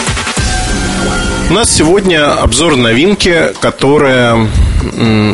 у 1.53 1.55
нас 1.55 1.71
сегодня 1.71 2.33
обзор 2.33 2.77
новинки, 2.77 3.53
которая 3.61 4.49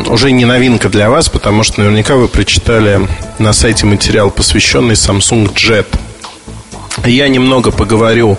уже 0.09 0.31
не 0.31 0.43
новинка 0.43 0.89
для 0.89 1.09
вас, 1.09 1.29
потому 1.29 1.63
что 1.63 1.79
наверняка 1.79 2.15
вы 2.15 2.27
прочитали 2.27 3.07
на 3.37 3.53
сайте 3.53 3.85
материал, 3.85 4.29
посвященный 4.29 4.95
Samsung 4.95 5.53
Jet. 5.53 5.87
Я 7.05 7.29
немного 7.29 7.71
поговорю, 7.71 8.37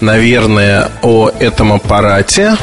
наверное, 0.00 0.90
о 1.02 1.30
этом 1.38 1.74
аппарате. 1.74 2.56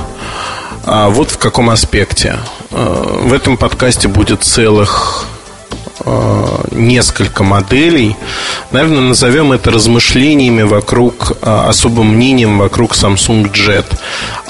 А 0.85 1.08
вот 1.08 1.32
в 1.32 1.38
каком 1.38 1.70
аспекте. 1.70 2.35
А, 2.73 3.20
в 3.22 3.34
этом 3.34 3.55
подкасте 3.58 4.08
будет 4.08 4.44
целых 4.44 5.26
а, 6.05 6.66
несколько 6.72 7.43
моделей. 7.43 8.16
Наверное, 8.71 9.02
назовем 9.02 9.52
это 9.52 9.70
размышлениями 9.70 10.63
вокруг, 10.63 11.38
а, 11.41 11.70
особым 11.70 12.16
мнением 12.16 12.57
вокруг 12.57 12.96
Samsung 12.96 13.51
Jet, 13.51 13.85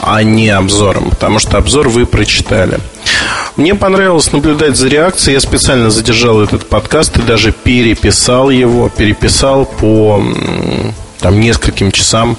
а 0.02 0.24
не 0.24 0.50
обзором, 0.50 1.10
потому 1.10 1.40
что 1.40 1.58
обзор 1.58 1.90
вы 1.90 2.06
прочитали. 2.06 2.80
Мне 3.58 3.76
понравилось 3.76 4.32
наблюдать 4.32 4.78
за 4.78 4.88
реакцией. 4.88 5.36
Я 5.36 5.42
специально 5.42 5.90
задержал 5.92 6.42
этот 6.42 6.68
подкаст 6.68 7.18
и 7.18 7.22
даже 7.22 7.52
переписал 7.52 8.50
его. 8.50 8.90
Переписал 8.90 9.66
по 9.66 10.24
там 11.20 11.40
нескольким 11.40 11.92
часам. 11.92 12.38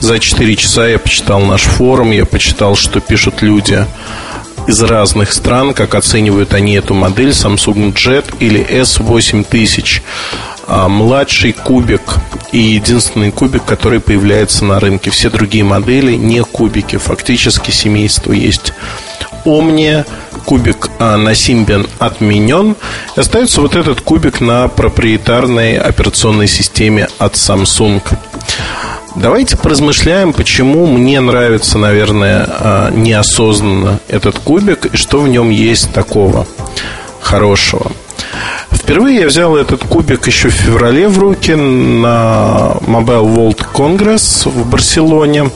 За 0.00 0.18
4 0.18 0.56
часа 0.56 0.86
я 0.86 0.98
почитал 0.98 1.40
наш 1.40 1.62
форум, 1.62 2.12
я 2.12 2.24
почитал, 2.24 2.76
что 2.76 3.00
пишут 3.00 3.42
люди 3.42 3.84
из 4.66 4.82
разных 4.82 5.32
стран, 5.32 5.74
как 5.74 5.94
оценивают 5.94 6.54
они 6.54 6.74
эту 6.74 6.94
модель 6.94 7.30
Samsung 7.30 7.92
Jet 7.92 8.34
или 8.40 8.64
S8000 8.64 10.02
а, 10.66 10.88
младший 10.88 11.52
кубик 11.52 12.16
и 12.52 12.58
единственный 12.58 13.30
кубик, 13.30 13.64
который 13.64 14.00
появляется 14.00 14.64
на 14.64 14.80
рынке. 14.80 15.10
Все 15.10 15.28
другие 15.30 15.64
модели 15.64 16.14
не 16.14 16.42
кубики. 16.42 16.96
Фактически 16.96 17.70
семейство 17.70 18.32
есть 18.32 18.72
Omnia, 19.44 20.06
кубик 20.46 20.88
а, 20.98 21.16
на 21.16 21.30
Symbian 21.30 21.88
отменен. 21.98 22.76
Остается 23.16 23.60
вот 23.60 23.76
этот 23.76 24.00
кубик 24.00 24.40
на 24.40 24.68
проприетарной 24.68 25.76
операционной 25.76 26.48
системе 26.48 27.08
от 27.18 27.34
Samsung. 27.34 28.02
Давайте 29.16 29.56
поразмышляем, 29.56 30.32
почему 30.32 30.86
мне 30.86 31.20
нравится, 31.20 31.78
наверное, 31.78 32.46
а, 32.48 32.90
неосознанно 32.90 34.00
этот 34.08 34.38
кубик 34.40 34.86
и 34.86 34.96
что 34.96 35.20
в 35.20 35.28
нем 35.28 35.50
есть 35.50 35.92
такого 35.92 36.46
хорошего. 37.20 37.92
Впервые 38.72 39.20
я 39.20 39.26
взял 39.28 39.56
этот 39.56 39.84
кубик 39.84 40.26
еще 40.26 40.48
в 40.48 40.52
феврале 40.52 41.08
в 41.08 41.18
руки 41.18 41.54
на 41.54 42.76
Mobile 42.80 43.34
World 43.34 43.66
Congress 43.72 44.48
в 44.50 44.68
Барселоне. 44.68 45.50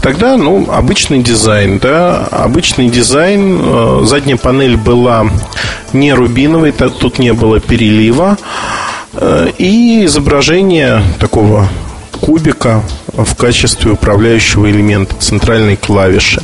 Тогда, 0.00 0.36
ну, 0.36 0.70
обычный 0.70 1.22
дизайн, 1.22 1.78
да, 1.78 2.28
обычный 2.30 2.88
дизайн. 2.88 3.60
Э, 3.60 4.00
задняя 4.04 4.36
панель 4.36 4.76
была 4.76 5.26
не 5.92 6.12
рубиновой, 6.12 6.72
тут 6.72 7.18
не 7.18 7.32
было 7.32 7.58
перелива. 7.58 8.38
Э, 9.14 9.50
и 9.58 10.04
изображение 10.04 11.02
такого 11.18 11.68
кубика 12.24 12.82
в 13.12 13.34
качестве 13.36 13.92
управляющего 13.92 14.70
элемента 14.70 15.14
центральной 15.16 15.76
клавиши. 15.76 16.40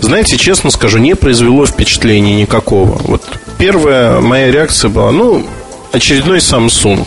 Знаете, 0.00 0.36
честно 0.36 0.70
скажу, 0.70 0.98
не 0.98 1.16
произвело 1.16 1.64
впечатления 1.64 2.42
никакого. 2.42 3.00
Вот 3.04 3.22
первая 3.56 4.20
моя 4.20 4.50
реакция 4.50 4.90
была, 4.90 5.10
ну, 5.10 5.46
очередной 5.92 6.38
Samsung. 6.38 7.06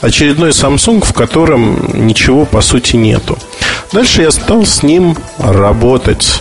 Очередной 0.00 0.50
Samsung, 0.50 1.04
в 1.04 1.12
котором 1.14 2.06
ничего 2.06 2.44
по 2.44 2.60
сути 2.60 2.94
нету. 2.94 3.36
Дальше 3.92 4.22
я 4.22 4.30
стал 4.30 4.64
с 4.64 4.84
ним 4.84 5.16
работать. 5.38 6.40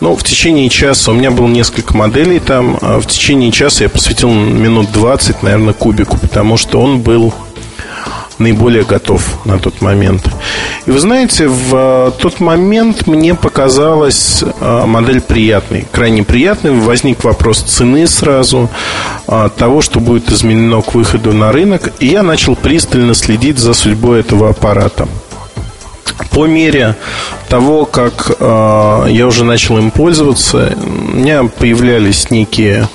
Ну, 0.00 0.16
в 0.16 0.22
течение 0.22 0.70
часа 0.70 1.10
у 1.10 1.14
меня 1.14 1.30
было 1.30 1.46
несколько 1.46 1.94
моделей 1.94 2.38
там. 2.38 2.78
А 2.80 3.00
в 3.00 3.06
течение 3.06 3.52
часа 3.52 3.84
я 3.84 3.90
посвятил 3.90 4.30
минут 4.30 4.92
20, 4.92 5.42
наверное, 5.42 5.74
кубику, 5.74 6.16
потому 6.16 6.56
что 6.56 6.80
он 6.80 7.00
был 7.00 7.34
наиболее 8.38 8.84
готов 8.84 9.22
на 9.44 9.58
тот 9.58 9.80
момент. 9.80 10.28
И 10.86 10.90
вы 10.90 10.98
знаете, 10.98 11.48
в 11.48 11.74
э, 11.74 12.12
тот 12.18 12.40
момент 12.40 13.06
мне 13.06 13.34
показалась 13.34 14.42
э, 14.42 14.84
модель 14.86 15.20
приятной, 15.20 15.86
крайне 15.90 16.22
приятной. 16.22 16.72
Возник 16.72 17.24
вопрос 17.24 17.60
цены 17.60 18.06
сразу, 18.06 18.68
э, 19.26 19.50
того, 19.56 19.80
что 19.80 20.00
будет 20.00 20.30
изменено 20.30 20.82
к 20.82 20.94
выходу 20.94 21.32
на 21.32 21.52
рынок. 21.52 21.92
И 21.98 22.06
я 22.06 22.22
начал 22.22 22.56
пристально 22.56 23.14
следить 23.14 23.58
за 23.58 23.74
судьбой 23.74 24.20
этого 24.20 24.50
аппарата. 24.50 25.08
По 26.30 26.46
мере 26.46 26.96
того, 27.48 27.84
как 27.84 28.36
я 28.40 29.26
уже 29.26 29.44
начал 29.44 29.78
им 29.78 29.90
пользоваться, 29.90 30.74
у 30.76 31.16
меня 31.16 31.44
появлялись 31.44 32.30
некие 32.30 32.88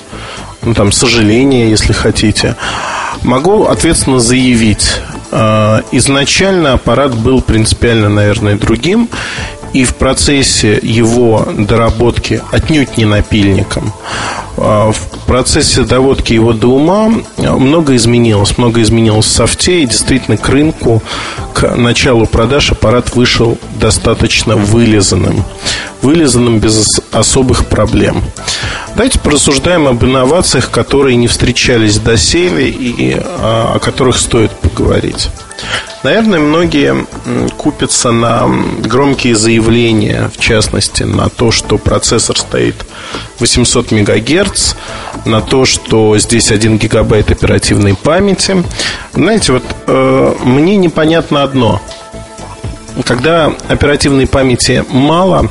ну, 0.62 0.74
там, 0.74 0.92
сожаления, 0.92 1.68
если 1.68 1.92
хотите. 1.92 2.56
Могу 3.22 3.64
ответственно 3.64 4.20
заявить, 4.20 5.00
изначально 5.92 6.74
аппарат 6.74 7.14
был 7.16 7.40
принципиально, 7.40 8.08
наверное, 8.08 8.56
другим. 8.56 9.08
И 9.72 9.84
в 9.84 9.94
процессе 9.94 10.78
его 10.82 11.48
доработки 11.56 12.42
отнюдь 12.50 12.98
не 12.98 13.06
напильником. 13.06 13.94
А, 14.58 14.92
в 14.92 15.26
процессе 15.26 15.82
доводки 15.82 16.34
его 16.34 16.52
до 16.52 16.68
ума 16.68 17.10
много 17.38 17.96
изменилось. 17.96 18.58
Много 18.58 18.82
изменилось 18.82 19.24
в 19.24 19.30
софте. 19.30 19.82
И 19.82 19.86
действительно 19.86 20.36
к 20.36 20.46
рынку, 20.48 21.02
к 21.54 21.74
началу 21.74 22.26
продаж 22.26 22.72
аппарат 22.72 23.14
вышел 23.14 23.56
достаточно 23.80 24.56
вылизанным. 24.56 25.44
Вылизанным 26.02 26.58
без 26.58 27.00
особых 27.12 27.66
проблем. 27.66 28.22
Давайте 28.94 29.18
порассуждаем 29.18 29.86
об 29.86 30.04
инновациях, 30.04 30.70
которые 30.70 31.16
не 31.16 31.28
встречались 31.28 31.98
доселе 31.98 32.68
и 32.68 33.16
а, 33.18 33.72
о 33.76 33.78
которых 33.78 34.18
стоит 34.18 34.50
поговорить. 34.50 35.30
Наверное, 36.02 36.40
многие 36.40 37.06
купятся 37.56 38.10
на 38.10 38.48
громкие 38.80 39.36
заявления, 39.36 40.30
в 40.34 40.40
частности, 40.40 41.04
на 41.04 41.28
то, 41.28 41.52
что 41.52 41.78
процессор 41.78 42.36
стоит 42.36 42.74
800 43.38 43.92
МГц, 43.92 44.74
на 45.24 45.40
то, 45.40 45.64
что 45.64 46.18
здесь 46.18 46.50
1 46.50 46.78
гигабайт 46.78 47.30
оперативной 47.30 47.94
памяти. 47.94 48.64
Знаете, 49.12 49.52
вот 49.52 49.64
э, 49.86 50.34
мне 50.44 50.76
непонятно 50.76 51.44
одно. 51.44 51.80
Когда 53.04 53.52
оперативной 53.68 54.26
памяти 54.26 54.84
мало, 54.90 55.48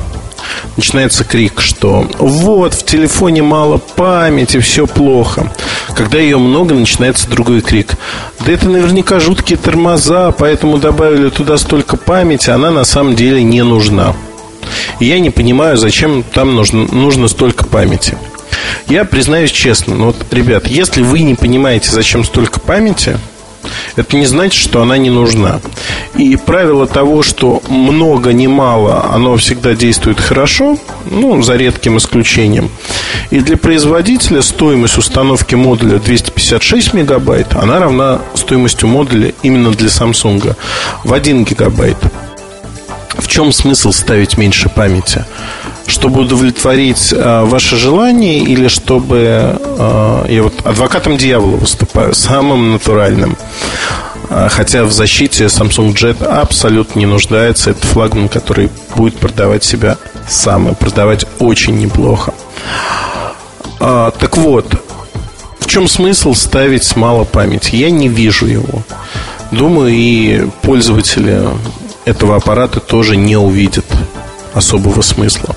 начинается 0.76 1.24
крик, 1.24 1.60
что 1.60 2.06
вот, 2.18 2.74
в 2.74 2.84
телефоне 2.84 3.42
мало 3.42 3.78
памяти, 3.78 4.60
все 4.60 4.86
плохо. 4.86 5.52
Когда 5.96 6.18
ее 6.18 6.38
много, 6.38 6.74
начинается 6.74 7.28
другой 7.28 7.60
крик. 7.60 7.94
Да 8.40 8.52
это 8.52 8.68
наверняка 8.68 9.20
жуткие 9.20 9.58
тормоза, 9.58 10.32
поэтому 10.32 10.78
добавили 10.78 11.28
туда 11.30 11.58
столько 11.58 11.96
памяти, 11.96 12.50
она 12.50 12.70
на 12.70 12.84
самом 12.84 13.14
деле 13.14 13.42
не 13.42 13.62
нужна. 13.62 14.14
И 15.00 15.06
я 15.06 15.18
не 15.18 15.30
понимаю, 15.30 15.76
зачем 15.76 16.22
там 16.22 16.54
нужно, 16.54 16.86
нужно 16.86 17.28
столько 17.28 17.64
памяти. 17.64 18.16
Я 18.88 19.04
признаюсь 19.04 19.50
честно, 19.50 19.94
ну 19.94 20.06
вот, 20.06 20.16
ребят, 20.30 20.66
если 20.66 21.02
вы 21.02 21.20
не 21.20 21.34
понимаете, 21.34 21.90
зачем 21.90 22.24
столько 22.24 22.60
памяти, 22.60 23.18
это 23.96 24.16
не 24.16 24.26
значит, 24.26 24.60
что 24.60 24.82
она 24.82 24.96
не 24.98 25.10
нужна. 25.10 25.60
И 26.16 26.36
правило 26.36 26.86
того, 26.86 27.22
что 27.22 27.62
много, 27.68 28.32
не 28.32 28.46
мало, 28.46 29.10
оно 29.12 29.36
всегда 29.36 29.74
действует 29.74 30.20
хорошо, 30.20 30.76
ну, 31.10 31.42
за 31.42 31.56
редким 31.56 31.96
исключением. 31.96 32.70
И 33.30 33.40
для 33.40 33.56
производителя 33.56 34.42
стоимость 34.42 34.98
установки 34.98 35.54
модуля 35.54 35.98
256 35.98 36.92
мегабайт, 36.92 37.54
она 37.54 37.78
равна 37.80 38.20
стоимости 38.34 38.84
модуля 38.84 39.32
именно 39.42 39.70
для 39.70 39.88
Samsung 39.88 40.54
в 41.02 41.12
1 41.12 41.44
гигабайт. 41.44 41.96
В 43.16 43.26
чем 43.28 43.52
смысл 43.52 43.92
ставить 43.92 44.36
меньше 44.36 44.68
памяти? 44.68 45.24
чтобы 45.86 46.22
удовлетворить 46.22 47.12
э, 47.12 47.44
ваше 47.44 47.76
желание 47.76 48.38
или 48.38 48.68
чтобы... 48.68 49.58
Э, 49.78 50.24
я 50.28 50.42
вот 50.42 50.64
адвокатом 50.64 51.16
дьявола 51.16 51.56
выступаю, 51.56 52.14
самым 52.14 52.72
натуральным. 52.72 53.36
Э, 54.32 54.48
хотя 54.48 54.84
в 54.84 54.92
защите 54.92 55.44
Samsung 55.44 55.92
Jet 55.92 56.24
абсолютно 56.24 56.98
не 56.98 57.06
нуждается. 57.06 57.70
Это 57.70 57.86
флагман, 57.86 58.28
который 58.28 58.70
будет 58.96 59.16
продавать 59.16 59.62
себя 59.62 59.98
сам 60.26 60.68
и 60.68 60.74
продавать 60.74 61.26
очень 61.38 61.78
неплохо. 61.78 62.32
А, 63.78 64.10
так 64.12 64.36
вот, 64.38 64.66
в 65.58 65.66
чем 65.66 65.86
смысл 65.86 66.34
ставить 66.34 66.96
мало 66.96 67.24
памяти? 67.24 67.76
Я 67.76 67.90
не 67.90 68.08
вижу 68.08 68.46
его. 68.46 68.82
Думаю, 69.50 69.92
и 69.92 70.46
пользователи 70.62 71.46
этого 72.06 72.36
аппарата 72.36 72.80
тоже 72.80 73.16
не 73.16 73.36
увидят 73.36 73.84
особого 74.54 75.02
смысла. 75.02 75.54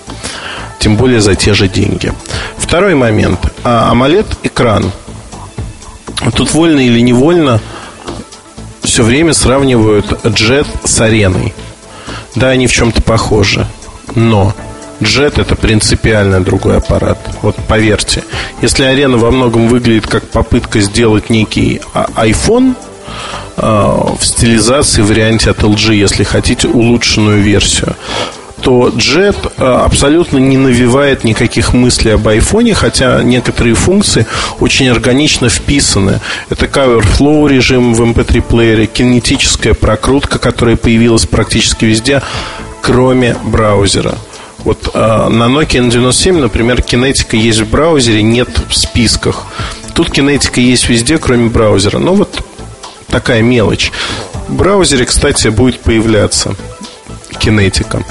Тем 0.79 0.97
более 0.97 1.21
за 1.21 1.35
те 1.35 1.53
же 1.53 1.69
деньги. 1.69 2.11
Второй 2.57 2.95
момент. 2.95 3.39
А 3.63 3.91
AMOLED-экран. 3.93 4.91
Тут 6.35 6.53
вольно 6.53 6.79
или 6.79 6.99
невольно 6.99 7.61
все 8.85 9.03
время 9.03 9.33
сравнивают 9.33 10.11
Jet 10.23 10.67
с 10.83 11.01
ареной. 11.01 11.53
Да, 12.35 12.49
они 12.49 12.67
в 12.67 12.71
чем-то 12.73 13.01
похожи. 13.01 13.65
Но 14.15 14.53
Jet 14.99 15.39
это 15.41 15.55
принципиально 15.55 16.43
другой 16.43 16.77
аппарат. 16.77 17.17
Вот 17.41 17.55
поверьте. 17.67 18.23
Если 18.61 18.83
арена 18.83 19.17
во 19.17 19.31
многом 19.31 19.67
выглядит 19.67 20.07
как 20.07 20.27
попытка 20.29 20.79
сделать 20.79 21.29
некий 21.29 21.81
а, 21.93 22.07
iPhone 22.25 22.75
а, 23.57 24.15
в 24.17 24.25
стилизации 24.25 25.01
в 25.01 25.07
варианте 25.07 25.51
от 25.51 25.59
LG, 25.59 25.95
если 25.95 26.23
хотите, 26.23 26.67
улучшенную 26.67 27.41
версию 27.41 27.95
то 28.65 28.89
Jet 28.89 29.37
а, 29.57 29.85
абсолютно 29.85 30.39
не 30.39 30.57
навевает 30.57 31.23
никаких 31.23 31.75
мыслей 31.75 32.15
об 32.15 32.27
айфоне, 32.27 32.73
хотя 32.73 33.21
некоторые 33.21 33.75
функции 33.75 34.25
очень 34.59 34.89
органично 34.89 35.49
вписаны. 35.49 36.19
Это 36.49 36.65
cover 36.65 37.01
flow 37.03 37.47
режим 37.47 37.93
в 37.93 38.01
MP3 38.01 38.41
плеере, 38.41 38.87
кинетическая 38.87 39.75
прокрутка, 39.75 40.39
которая 40.39 40.77
появилась 40.77 41.27
практически 41.27 41.85
везде, 41.85 42.23
кроме 42.81 43.35
браузера. 43.43 44.17
Вот 44.63 44.89
э, 44.95 45.27
на 45.29 45.43
Nokia 45.43 45.87
N97, 45.87 46.39
например, 46.39 46.81
кинетика 46.81 47.37
есть 47.37 47.59
в 47.59 47.69
браузере, 47.69 48.23
нет 48.23 48.49
в 48.67 48.75
списках. 48.75 49.45
Тут 49.93 50.09
кинетика 50.09 50.59
есть 50.59 50.89
везде, 50.89 51.19
кроме 51.19 51.49
браузера. 51.49 51.99
Ну 51.99 52.15
вот 52.15 52.43
такая 53.09 53.43
мелочь. 53.43 53.91
В 54.47 54.55
браузере, 54.55 55.05
кстати, 55.05 55.49
будет 55.49 55.81
появляться 55.81 56.55
кинетика. 57.37 58.03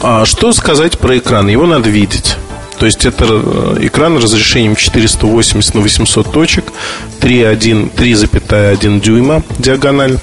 А 0.00 0.24
что 0.24 0.52
сказать 0.52 0.98
про 0.98 1.18
экран? 1.18 1.48
Его 1.48 1.66
надо 1.66 1.88
видеть. 1.88 2.36
То 2.78 2.86
есть 2.86 3.06
это 3.06 3.24
э, 3.24 3.78
экран 3.80 4.18
разрешением 4.18 4.76
480 4.76 5.74
на 5.74 5.80
800 5.80 6.32
точек, 6.32 6.72
3,1 7.20 9.00
дюйма 9.00 9.42
диагональ. 9.58 10.18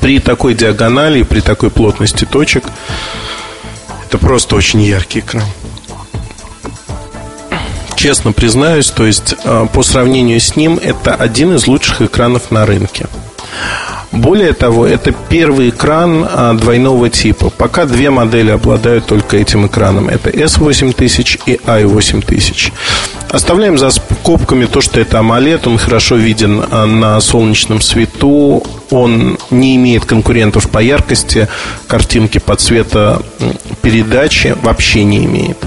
При 0.00 0.18
такой 0.18 0.54
диагонали, 0.54 1.22
при 1.22 1.40
такой 1.40 1.70
плотности 1.70 2.26
точек 2.26 2.64
это 4.06 4.18
просто 4.18 4.56
очень 4.56 4.82
яркий 4.82 5.20
экран. 5.20 5.44
Честно 7.96 8.32
признаюсь, 8.32 8.90
то 8.90 9.06
есть 9.06 9.34
э, 9.44 9.66
по 9.72 9.82
сравнению 9.82 10.40
с 10.40 10.56
ним 10.56 10.78
это 10.82 11.14
один 11.14 11.54
из 11.54 11.66
лучших 11.66 12.02
экранов 12.02 12.50
на 12.50 12.66
рынке. 12.66 13.06
Более 14.12 14.54
того, 14.54 14.86
это 14.86 15.12
первый 15.12 15.68
экран 15.68 16.26
а, 16.28 16.54
двойного 16.54 17.08
типа. 17.10 17.48
Пока 17.50 17.84
две 17.86 18.10
модели 18.10 18.50
обладают 18.50 19.06
только 19.06 19.36
этим 19.36 19.66
экраном. 19.66 20.08
Это 20.08 20.30
S8000 20.30 21.42
и 21.46 21.60
i8000. 21.64 22.72
Оставляем 23.28 23.78
за 23.78 23.90
скобками 23.90 24.64
то, 24.64 24.80
что 24.80 25.00
это 25.00 25.18
AMOLED. 25.18 25.68
Он 25.68 25.78
хорошо 25.78 26.16
виден 26.16 26.60
а, 26.70 26.86
на 26.86 27.20
солнечном 27.20 27.80
свету. 27.80 28.64
Он 28.90 29.38
не 29.50 29.76
имеет 29.76 30.04
конкурентов 30.04 30.68
по 30.70 30.78
яркости. 30.78 31.46
Картинки 31.86 32.38
по 32.38 32.56
цвета 32.56 33.22
передачи 33.80 34.56
вообще 34.60 35.04
не 35.04 35.24
имеет. 35.24 35.58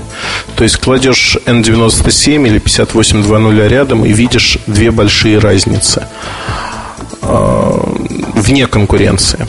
То 0.57 0.65
есть 0.65 0.77
кладешь 0.77 1.37
N97 1.45 2.45
или 2.45 2.59
5820 2.59 3.71
рядом 3.71 4.03
и 4.03 4.11
видишь 4.11 4.57
две 4.67 4.91
большие 4.91 5.39
разницы. 5.39 6.07
Вне 8.43 8.67
конкуренции. 8.67 9.47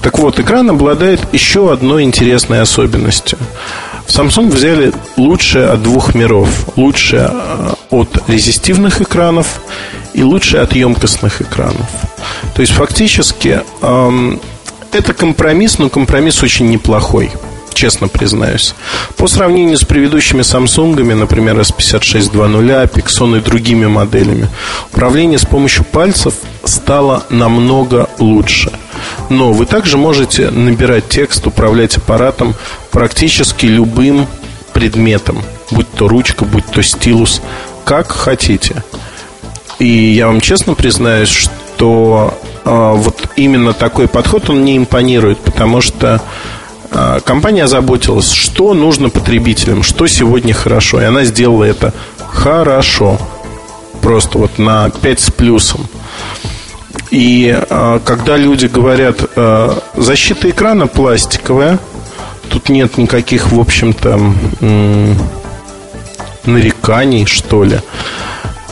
Так 0.00 0.18
вот, 0.18 0.38
экран 0.38 0.70
обладает 0.70 1.20
еще 1.32 1.72
одной 1.72 2.04
интересной 2.04 2.60
особенностью. 2.60 3.36
В 4.06 4.10
Samsung 4.10 4.48
взяли 4.48 4.92
лучшее 5.16 5.66
от 5.66 5.82
двух 5.82 6.14
миров. 6.14 6.48
Лучшее 6.76 7.30
э, 7.32 7.74
от 7.90 8.28
резистивных 8.28 9.00
экранов 9.02 9.60
и 10.14 10.22
лучшее 10.22 10.62
от 10.62 10.74
емкостных 10.74 11.42
экранов. 11.42 11.88
То 12.54 12.62
есть, 12.62 12.72
фактически, 12.72 13.60
эм, 13.82 14.40
это 14.92 15.12
компромисс, 15.14 15.78
но 15.78 15.88
компромисс 15.88 16.42
очень 16.42 16.70
неплохой 16.70 17.30
честно 17.78 18.08
признаюсь. 18.08 18.74
По 19.16 19.28
сравнению 19.28 19.78
с 19.78 19.84
предыдущими 19.84 20.40
Samsung, 20.40 21.14
например, 21.14 21.60
S5620, 21.60 22.92
Pixon 22.92 23.38
и 23.38 23.40
другими 23.40 23.86
моделями, 23.86 24.48
управление 24.92 25.38
с 25.38 25.46
помощью 25.46 25.84
пальцев 25.84 26.34
стало 26.64 27.22
намного 27.30 28.08
лучше. 28.18 28.72
Но 29.30 29.52
вы 29.52 29.64
также 29.64 29.96
можете 29.96 30.50
набирать 30.50 31.08
текст, 31.08 31.46
управлять 31.46 31.96
аппаратом 31.96 32.56
практически 32.90 33.66
любым 33.66 34.26
предметом, 34.72 35.38
будь 35.70 35.90
то 35.92 36.08
ручка, 36.08 36.44
будь 36.44 36.66
то 36.66 36.82
стилус, 36.82 37.40
как 37.84 38.10
хотите. 38.10 38.82
И 39.78 39.86
я 39.86 40.26
вам 40.26 40.40
честно 40.40 40.74
признаюсь, 40.74 41.28
что 41.28 42.36
э, 42.64 42.92
вот 42.96 43.28
именно 43.36 43.72
такой 43.72 44.08
подход 44.08 44.50
он 44.50 44.64
не 44.64 44.76
импонирует, 44.76 45.38
потому 45.38 45.80
что 45.80 46.20
компания 47.24 47.64
озаботилась, 47.64 48.30
что 48.30 48.74
нужно 48.74 49.08
потребителям, 49.10 49.82
что 49.82 50.06
сегодня 50.06 50.54
хорошо. 50.54 51.00
И 51.00 51.04
она 51.04 51.24
сделала 51.24 51.64
это 51.64 51.92
хорошо. 52.32 53.18
Просто 54.00 54.38
вот 54.38 54.58
на 54.58 54.90
5 54.90 55.20
с 55.20 55.30
плюсом. 55.30 55.86
И 57.10 57.56
а, 57.70 58.00
когда 58.04 58.36
люди 58.36 58.66
говорят, 58.66 59.18
а, 59.36 59.82
защита 59.96 60.50
экрана 60.50 60.86
пластиковая, 60.86 61.78
тут 62.48 62.68
нет 62.68 62.98
никаких, 62.98 63.50
в 63.52 63.60
общем-то, 63.60 64.20
нареканий, 66.44 67.26
что 67.26 67.64
ли. 67.64 67.80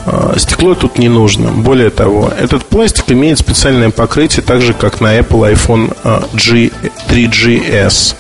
А, 0.07 0.35
стекло 0.39 0.75
тут 0.75 0.99
не 0.99 1.09
нужно. 1.09 1.51
Более 1.51 1.91
того, 1.91 2.29
этот 2.39 2.65
пластик 2.65 3.11
имеет 3.11 3.41
специальное 3.41 3.91
покрытие, 3.91 4.45
так 4.45 4.63
же, 4.63 4.73
как 4.73 5.01
на 5.01 5.19
Apple 5.19 5.53
iPhone 5.53 5.97
а, 6.05 6.23
G, 6.33 6.71
3GS. 7.09 8.15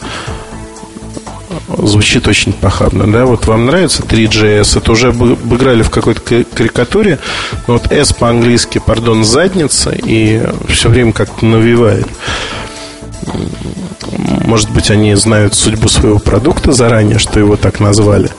Звучит 1.78 2.26
очень 2.26 2.52
похабно, 2.52 3.10
да? 3.10 3.24
Вот 3.24 3.46
вам 3.46 3.66
нравится 3.66 4.02
3GS? 4.02 4.78
Это 4.78 4.92
уже 4.92 5.08
обыграли 5.08 5.82
в 5.82 5.90
какой-то 5.90 6.20
карикатуре. 6.20 7.20
Но 7.68 7.74
вот 7.74 7.92
S 7.92 8.12
по-английски, 8.12 8.80
пардон, 8.84 9.24
задница, 9.24 9.90
и 9.90 10.42
все 10.68 10.88
время 10.88 11.12
как-то 11.12 11.46
навевает. 11.46 12.08
Может 14.46 14.70
быть, 14.70 14.92
они 14.92 15.12
знают 15.16 15.54
судьбу 15.54 15.88
своего 15.88 16.20
продукта 16.20 16.70
заранее, 16.70 17.18
что 17.18 17.40
его 17.40 17.56
так 17.56 17.80
назвали. 17.80 18.30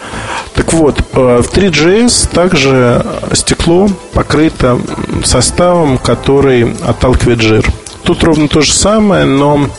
Так 0.53 0.71
вот, 0.71 0.99
э, 0.99 1.41
в 1.41 1.53
3GS 1.53 2.29
также 2.33 3.05
стекло 3.33 3.89
покрыто 4.13 4.79
составом, 5.25 5.97
который 5.97 6.73
отталкивает 6.85 7.41
жир. 7.41 7.65
Тут 8.03 8.23
ровно 8.23 8.47
то 8.47 8.61
же 8.61 8.71
самое, 8.71 9.25
но 9.25 9.69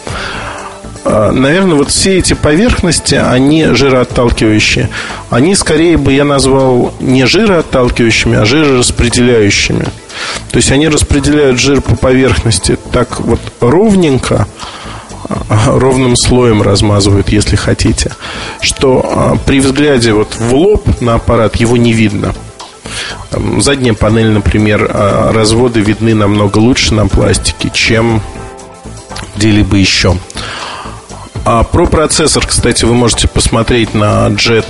э, 1.07 1.31
Наверное, 1.33 1.77
вот 1.77 1.89
все 1.89 2.19
эти 2.19 2.35
поверхности, 2.35 3.15
они 3.15 3.65
жироотталкивающие. 3.65 4.91
Они 5.31 5.55
скорее 5.55 5.97
бы 5.97 6.13
я 6.13 6.25
назвал 6.25 6.93
не 7.01 7.27
жироотталкивающими, 7.27 8.37
а 8.37 8.45
жирораспределяющими. 8.45 9.87
То 10.51 10.57
есть 10.57 10.71
они 10.73 10.89
распределяют 10.89 11.59
жир 11.59 11.81
по 11.81 11.97
поверхности 11.97 12.79
так 12.93 13.21
вот 13.21 13.41
ровненько, 13.61 14.47
ровным 15.29 16.17
слоем 16.17 16.63
размазывают, 16.63 17.29
если 17.31 17.57
хотите, 17.57 18.13
что 18.61 19.05
а, 19.05 19.37
при 19.37 19.61
взгляде 19.61 20.13
вот 20.13 20.35
в 20.35 20.55
лоб 20.55 21.01
на 21.01 21.15
аппарат 21.15 21.57
его 21.57 21.77
не 21.77 21.93
видно. 21.93 22.35
Задняя 23.59 23.95
панель, 23.95 24.31
например, 24.31 24.89
а, 24.91 25.33
разводы 25.33 25.81
видны 25.81 26.15
намного 26.15 26.59
лучше 26.59 26.95
на 26.95 27.07
пластике, 27.07 27.71
чем 27.73 28.23
где-либо 29.37 29.77
еще. 29.77 30.17
А 31.45 31.63
про 31.63 31.87
процессор, 31.87 32.47
кстати, 32.47 32.85
вы 32.85 32.95
можете 32.95 33.29
посмотреть 33.29 33.95
на 33.95 34.29
Jet 34.29 34.67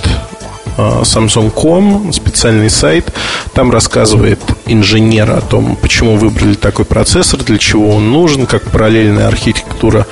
а, 0.77 1.01
Samsung.com, 1.01 2.13
специальный 2.13 2.69
сайт. 2.69 3.13
Там 3.53 3.71
рассказывает 3.71 4.39
инженер 4.71 5.31
о 5.31 5.41
том, 5.41 5.75
почему 5.75 6.15
выбрали 6.15 6.53
такой 6.53 6.85
процессор, 6.85 7.43
для 7.43 7.57
чего 7.57 7.95
он 7.95 8.11
нужен, 8.11 8.45
как 8.45 8.63
параллельная 8.63 9.27
архитектура 9.27 10.05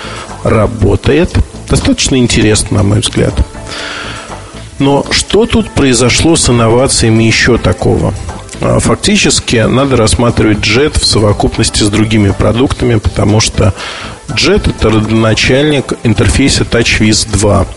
работает. 0.43 1.33
Достаточно 1.69 2.15
интересно, 2.15 2.77
на 2.77 2.83
мой 2.83 2.99
взгляд. 2.99 3.33
Но 4.79 5.05
что 5.11 5.45
тут 5.45 5.71
произошло 5.71 6.35
с 6.35 6.49
инновациями 6.49 7.23
еще 7.23 7.57
такого? 7.57 8.13
А, 8.61 8.79
фактически 8.79 9.57
надо 9.57 9.97
рассматривать 9.97 10.59
JET 10.59 10.99
в 10.99 11.05
совокупности 11.05 11.83
с 11.83 11.89
другими 11.89 12.31
продуктами, 12.31 12.95
потому 12.95 13.39
что 13.39 13.73
JET 14.29 14.69
это 14.69 14.89
родоначальник 14.89 15.93
интерфейса 16.03 16.63
TouchWiz 16.63 17.29
2. 17.31 17.67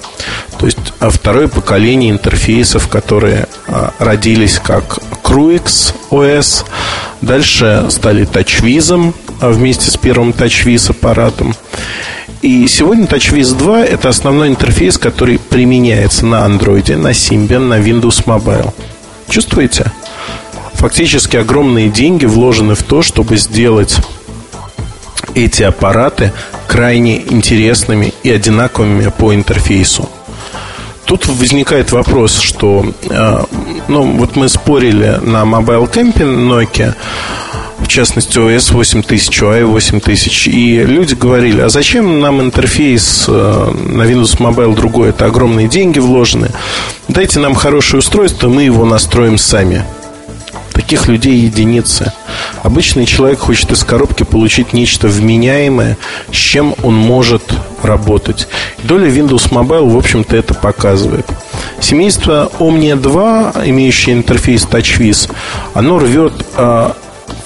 То 0.61 0.67
есть 0.67 0.93
а, 1.00 1.09
второе 1.09 1.49
поколение 1.49 2.11
интерфейсов, 2.11 2.88
которые 2.88 3.49
а, 3.67 3.95
родились 3.99 4.61
как 4.62 4.99
Cruix 5.25 5.95
OS, 6.11 6.67
дальше 7.23 7.87
стали 7.88 8.29
TouchWiz 8.29 9.14
вместе 9.40 9.90
с 9.90 9.97
первым 9.97 10.31
TouchWiz 10.31 10.90
аппаратом. 10.90 11.55
И 12.43 12.69
сегодня 12.69 13.07
TouchWiz 13.07 13.57
2 13.57 13.85
это 13.87 14.11
основной 14.11 14.49
интерфейс, 14.49 14.99
который 14.99 15.38
применяется 15.38 16.26
на 16.26 16.47
Android, 16.47 16.95
на 16.95 17.12
Symbian, 17.12 17.69
на 17.69 17.81
Windows 17.81 18.23
Mobile. 18.26 18.75
Чувствуете? 19.31 19.90
Фактически 20.75 21.38
огромные 21.38 21.88
деньги 21.88 22.26
вложены 22.26 22.75
в 22.75 22.83
то, 22.83 23.00
чтобы 23.00 23.38
сделать 23.38 23.97
эти 25.35 25.62
аппараты 25.62 26.35
крайне 26.67 27.19
интересными 27.19 28.12
и 28.23 28.31
одинаковыми 28.31 29.11
по 29.11 29.35
интерфейсу. 29.35 30.11
Тут 31.11 31.26
возникает 31.26 31.90
вопрос, 31.90 32.38
что 32.38 32.87
э, 33.02 33.45
ну, 33.88 34.12
вот 34.12 34.37
мы 34.37 34.49
спорили 34.49 35.19
на 35.21 35.43
Mobile 35.43 35.93
Camping 35.93 36.47
Nokia, 36.47 36.95
в 37.81 37.88
частности 37.88 38.38
OS 38.38 38.73
8000, 38.73 39.43
UI 39.43 39.64
8000, 39.64 40.47
и 40.47 40.85
люди 40.85 41.14
говорили, 41.14 41.62
а 41.62 41.69
зачем 41.69 42.21
нам 42.21 42.40
интерфейс 42.40 43.25
э, 43.26 43.73
на 43.88 44.02
Windows 44.02 44.38
Mobile 44.38 44.76
другой, 44.76 45.09
это 45.09 45.25
огромные 45.25 45.67
деньги 45.67 45.99
вложены, 45.99 46.52
дайте 47.09 47.40
нам 47.40 47.57
хорошее 47.57 47.99
устройство, 47.99 48.49
мы 48.49 48.62
его 48.62 48.85
настроим 48.85 49.37
сами. 49.37 49.85
Таких 50.81 51.09
людей 51.09 51.41
единицы. 51.41 52.11
Обычный 52.63 53.05
человек 53.05 53.41
хочет 53.41 53.71
из 53.71 53.85
коробки 53.85 54.23
получить 54.23 54.73
нечто 54.73 55.09
вменяемое, 55.09 55.99
с 56.33 56.35
чем 56.35 56.75
он 56.83 56.95
может 56.95 57.43
работать. 57.83 58.49
Доля 58.83 59.09
Windows 59.09 59.51
Mobile, 59.51 59.91
в 59.91 59.99
общем-то, 59.99 60.35
это 60.35 60.55
показывает. 60.55 61.27
Семейство 61.81 62.51
Omnia 62.59 62.97
2, 62.97 63.57
имеющее 63.67 64.17
интерфейс 64.17 64.65
TouchWiz, 64.65 65.31
оно 65.75 65.99
рвет 65.99 66.33
а, 66.57 66.97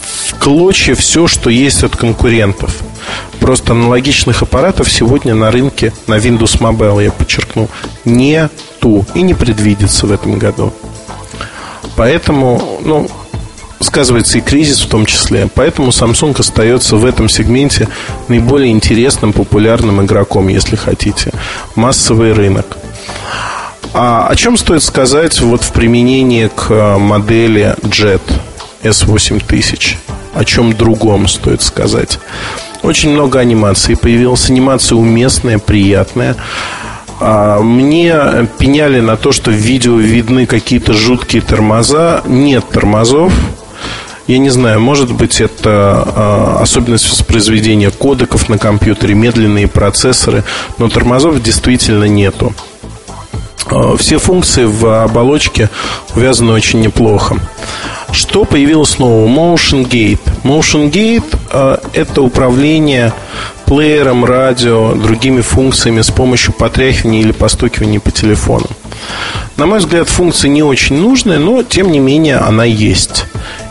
в 0.00 0.38
клочья 0.38 0.94
все, 0.94 1.26
что 1.26 1.50
есть 1.50 1.82
от 1.82 1.96
конкурентов. 1.96 2.72
Просто 3.40 3.72
аналогичных 3.72 4.42
аппаратов 4.42 4.88
сегодня 4.92 5.34
на 5.34 5.50
рынке 5.50 5.92
на 6.06 6.18
Windows 6.18 6.60
Mobile, 6.60 7.02
я 7.02 7.10
подчеркну, 7.10 7.68
нету 8.04 9.04
и 9.12 9.22
не 9.22 9.34
предвидится 9.34 10.06
в 10.06 10.12
этом 10.12 10.38
году. 10.38 10.72
Поэтому, 11.96 12.80
ну, 12.84 13.08
сказывается 13.84 14.38
и 14.38 14.40
кризис 14.40 14.80
в 14.80 14.88
том 14.88 15.06
числе. 15.06 15.48
Поэтому 15.54 15.88
Samsung 15.88 16.38
остается 16.38 16.96
в 16.96 17.04
этом 17.04 17.28
сегменте 17.28 17.88
наиболее 18.28 18.72
интересным, 18.72 19.32
популярным 19.32 20.02
игроком, 20.04 20.48
если 20.48 20.76
хотите. 20.76 21.30
Массовый 21.76 22.32
рынок. 22.32 22.76
А 23.92 24.26
о 24.26 24.34
чем 24.34 24.56
стоит 24.56 24.82
сказать 24.82 25.40
вот 25.40 25.62
в 25.62 25.72
применении 25.72 26.48
к 26.48 26.70
э, 26.70 26.98
модели 26.98 27.76
Jet 27.82 28.22
S8000? 28.82 29.96
О 30.34 30.44
чем 30.44 30.72
другом 30.72 31.28
стоит 31.28 31.62
сказать? 31.62 32.18
Очень 32.82 33.10
много 33.10 33.38
анимации 33.38 33.94
появилась. 33.94 34.50
Анимация 34.50 34.96
уместная, 34.96 35.58
приятная. 35.58 36.34
А, 37.20 37.60
мне 37.60 38.48
пеняли 38.58 39.00
на 39.00 39.16
то, 39.16 39.32
что 39.32 39.50
в 39.50 39.54
видео 39.54 39.96
видны 39.96 40.46
какие-то 40.46 40.92
жуткие 40.92 41.42
тормоза. 41.42 42.22
Нет 42.26 42.68
тормозов. 42.70 43.32
Я 44.26 44.38
не 44.38 44.48
знаю, 44.48 44.80
может 44.80 45.12
быть, 45.12 45.40
это 45.40 46.02
а, 46.06 46.58
особенность 46.62 47.10
воспроизведения 47.10 47.90
кодеков 47.90 48.48
на 48.48 48.56
компьютере, 48.56 49.14
медленные 49.14 49.68
процессоры, 49.68 50.44
но 50.78 50.88
тормозов 50.88 51.42
действительно 51.42 52.04
нету. 52.04 52.54
А, 53.66 53.96
все 53.98 54.18
функции 54.18 54.64
в 54.64 55.02
оболочке 55.04 55.68
увязаны 56.14 56.52
очень 56.52 56.80
неплохо. 56.80 57.38
Что 58.12 58.44
появилось 58.44 58.98
нового? 58.98 59.26
Motion 59.26 59.86
Gate. 59.88 60.20
Motion 60.44 60.90
Gate 60.90 61.36
э, 61.50 61.78
это 61.94 62.22
управление 62.22 63.12
плеером, 63.66 64.24
радио, 64.24 64.94
другими 64.94 65.40
функциями 65.40 66.00
с 66.00 66.10
помощью 66.10 66.54
потряхивания 66.54 67.20
или 67.20 67.32
постукивания 67.32 67.98
по 67.98 68.12
телефону. 68.12 68.66
На 69.56 69.66
мой 69.66 69.80
взгляд, 69.80 70.08
функция 70.08 70.48
не 70.48 70.62
очень 70.62 70.96
нужная, 70.96 71.38
но 71.38 71.62
тем 71.64 71.90
не 71.90 71.98
менее 71.98 72.36
она 72.36 72.64
есть. 72.64 73.26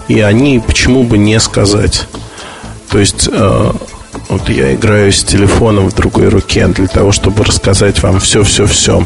И 0.07 0.19
они 0.19 0.59
почему 0.59 1.03
бы 1.03 1.17
не 1.17 1.39
сказать. 1.39 2.07
То 2.89 2.99
есть 2.99 3.29
э, 3.31 3.71
вот 4.29 4.49
я 4.49 4.73
играю 4.75 5.11
с 5.11 5.23
телефоном 5.23 5.89
в 5.89 5.95
другой 5.95 6.29
руке 6.29 6.67
для 6.67 6.87
того, 6.87 7.11
чтобы 7.11 7.43
рассказать 7.43 8.01
вам 8.03 8.19
все-все-все. 8.19 9.05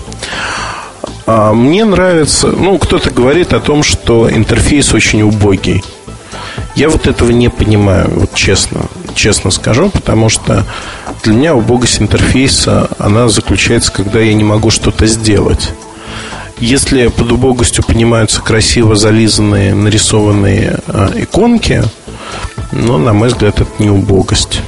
А 1.26 1.54
мне 1.54 1.84
нравится, 1.86 2.48
ну, 2.48 2.78
кто-то 2.78 3.12
говорит 3.12 3.54
о 3.54 3.60
том, 3.60 3.84
что 3.84 4.30
интерфейс 4.32 4.94
очень 4.94 5.22
убогий. 5.24 5.84
Я 6.76 6.90
вот 6.90 7.08
этого 7.08 7.32
не 7.32 7.50
понимаю, 7.50 8.10
вот 8.12 8.34
честно, 8.34 8.82
честно 9.16 9.52
скажу, 9.52 9.90
потому 9.90 10.30
что 10.30 10.66
для 11.24 11.34
меня 11.34 11.56
убогость 11.56 12.02
интерфейса, 12.02 12.90
она 13.00 13.28
заключается, 13.30 13.92
когда 13.92 14.20
я 14.20 14.34
не 14.34 14.44
могу 14.44 14.70
что-то 14.70 15.06
сделать. 15.08 15.74
Если 16.60 17.08
под 17.08 17.32
убогостью 17.32 17.84
понимаются 17.84 18.42
красиво 18.42 18.96
зализанные, 18.96 19.76
нарисованные 19.76 20.80
э, 20.88 21.10
иконки, 21.18 21.84
но, 22.72 22.98
на 22.98 23.14
мой 23.14 23.30
взгляд, 23.30 23.62
это 23.62 23.70
не 23.80 23.90
убогость 23.90 24.62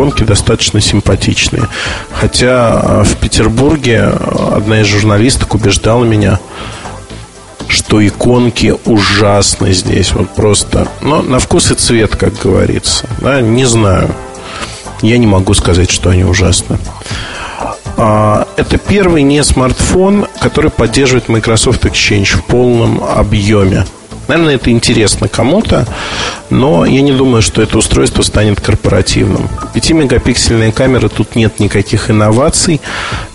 иконки 0.00 0.22
достаточно 0.22 0.80
симпатичные. 0.80 1.68
Хотя 2.12 2.80
э, 2.82 3.02
в 3.04 3.16
Петербурге 3.16 4.04
одна 4.52 4.80
из 4.80 4.86
журналисток 4.86 5.54
убеждала 5.54 6.04
меня, 6.04 6.38
что 7.68 8.06
иконки 8.06 8.74
ужасны 8.84 9.72
здесь. 9.72 10.12
Вот 10.12 10.34
просто. 10.34 10.88
Но 11.02 11.22
на 11.22 11.38
вкус 11.38 11.70
и 11.70 11.74
цвет, 11.74 12.16
как 12.16 12.34
говорится. 12.38 13.06
Да, 13.18 13.40
не 13.40 13.64
знаю. 13.64 14.14
Я 15.02 15.18
не 15.18 15.26
могу 15.26 15.54
сказать, 15.54 15.90
что 15.90 16.10
они 16.10 16.24
ужасны. 16.24 16.78
А, 18.02 18.48
это 18.56 18.78
первый 18.78 19.22
не 19.22 19.44
смартфон, 19.44 20.26
который 20.40 20.70
поддерживает 20.70 21.28
Microsoft 21.28 21.84
Exchange 21.84 22.38
в 22.38 22.44
полном 22.44 23.04
объеме. 23.04 23.84
Наверное, 24.26 24.54
это 24.54 24.70
интересно 24.70 25.28
кому-то, 25.28 25.86
но 26.48 26.86
я 26.86 27.02
не 27.02 27.12
думаю, 27.12 27.42
что 27.42 27.60
это 27.60 27.76
устройство 27.76 28.22
станет 28.22 28.58
корпоративным. 28.58 29.50
5-мегапиксельная 29.74 30.72
камера, 30.72 31.08
тут 31.08 31.36
нет 31.36 31.60
никаких 31.60 32.10
инноваций, 32.10 32.80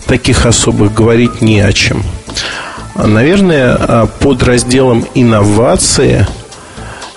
таких 0.06 0.46
особых 0.46 0.92
говорить 0.92 1.42
не 1.42 1.60
о 1.60 1.72
чем. 1.72 2.02
Наверное, 2.96 4.06
под 4.18 4.42
разделом 4.42 5.06
инновации 5.14 6.26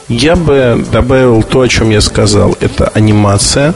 я 0.07 0.35
бы 0.35 0.85
добавил 0.91 1.41
то, 1.41 1.61
о 1.61 1.67
чем 1.67 1.89
я 1.89 2.01
сказал. 2.01 2.55
Это 2.59 2.91
анимация. 2.93 3.73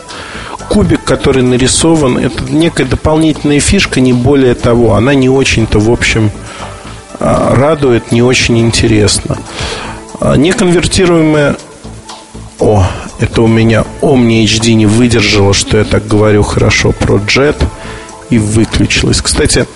Кубик, 0.74 1.04
который 1.04 1.44
нарисован, 1.44 2.18
это 2.18 2.52
некая 2.52 2.86
дополнительная 2.86 3.60
фишка, 3.60 4.02
не 4.02 4.12
более 4.12 4.56
того. 4.56 4.96
Она 4.96 5.14
не 5.14 5.30
очень-то, 5.30 5.78
в 5.78 5.92
общем, 5.92 6.32
а, 7.20 7.54
радует, 7.54 8.12
не 8.12 8.24
очень 8.24 8.58
интересно. 8.58 9.38
А, 10.20 10.36
неконвертируемая... 10.36 11.58
О, 12.60 12.88
это 13.20 13.44
у 13.44 13.48
меня 13.48 13.86
Omni 14.02 14.46
HD 14.46 14.74
не 14.74 14.88
выдержала, 14.88 15.54
что 15.54 15.78
я 15.78 15.84
так 15.84 16.08
говорю 16.08 16.42
хорошо 16.42 16.92
про 16.92 17.18
Jet 17.18 17.64
и 18.32 18.40
выключилась. 18.40 19.22
Кстати, 19.22 19.68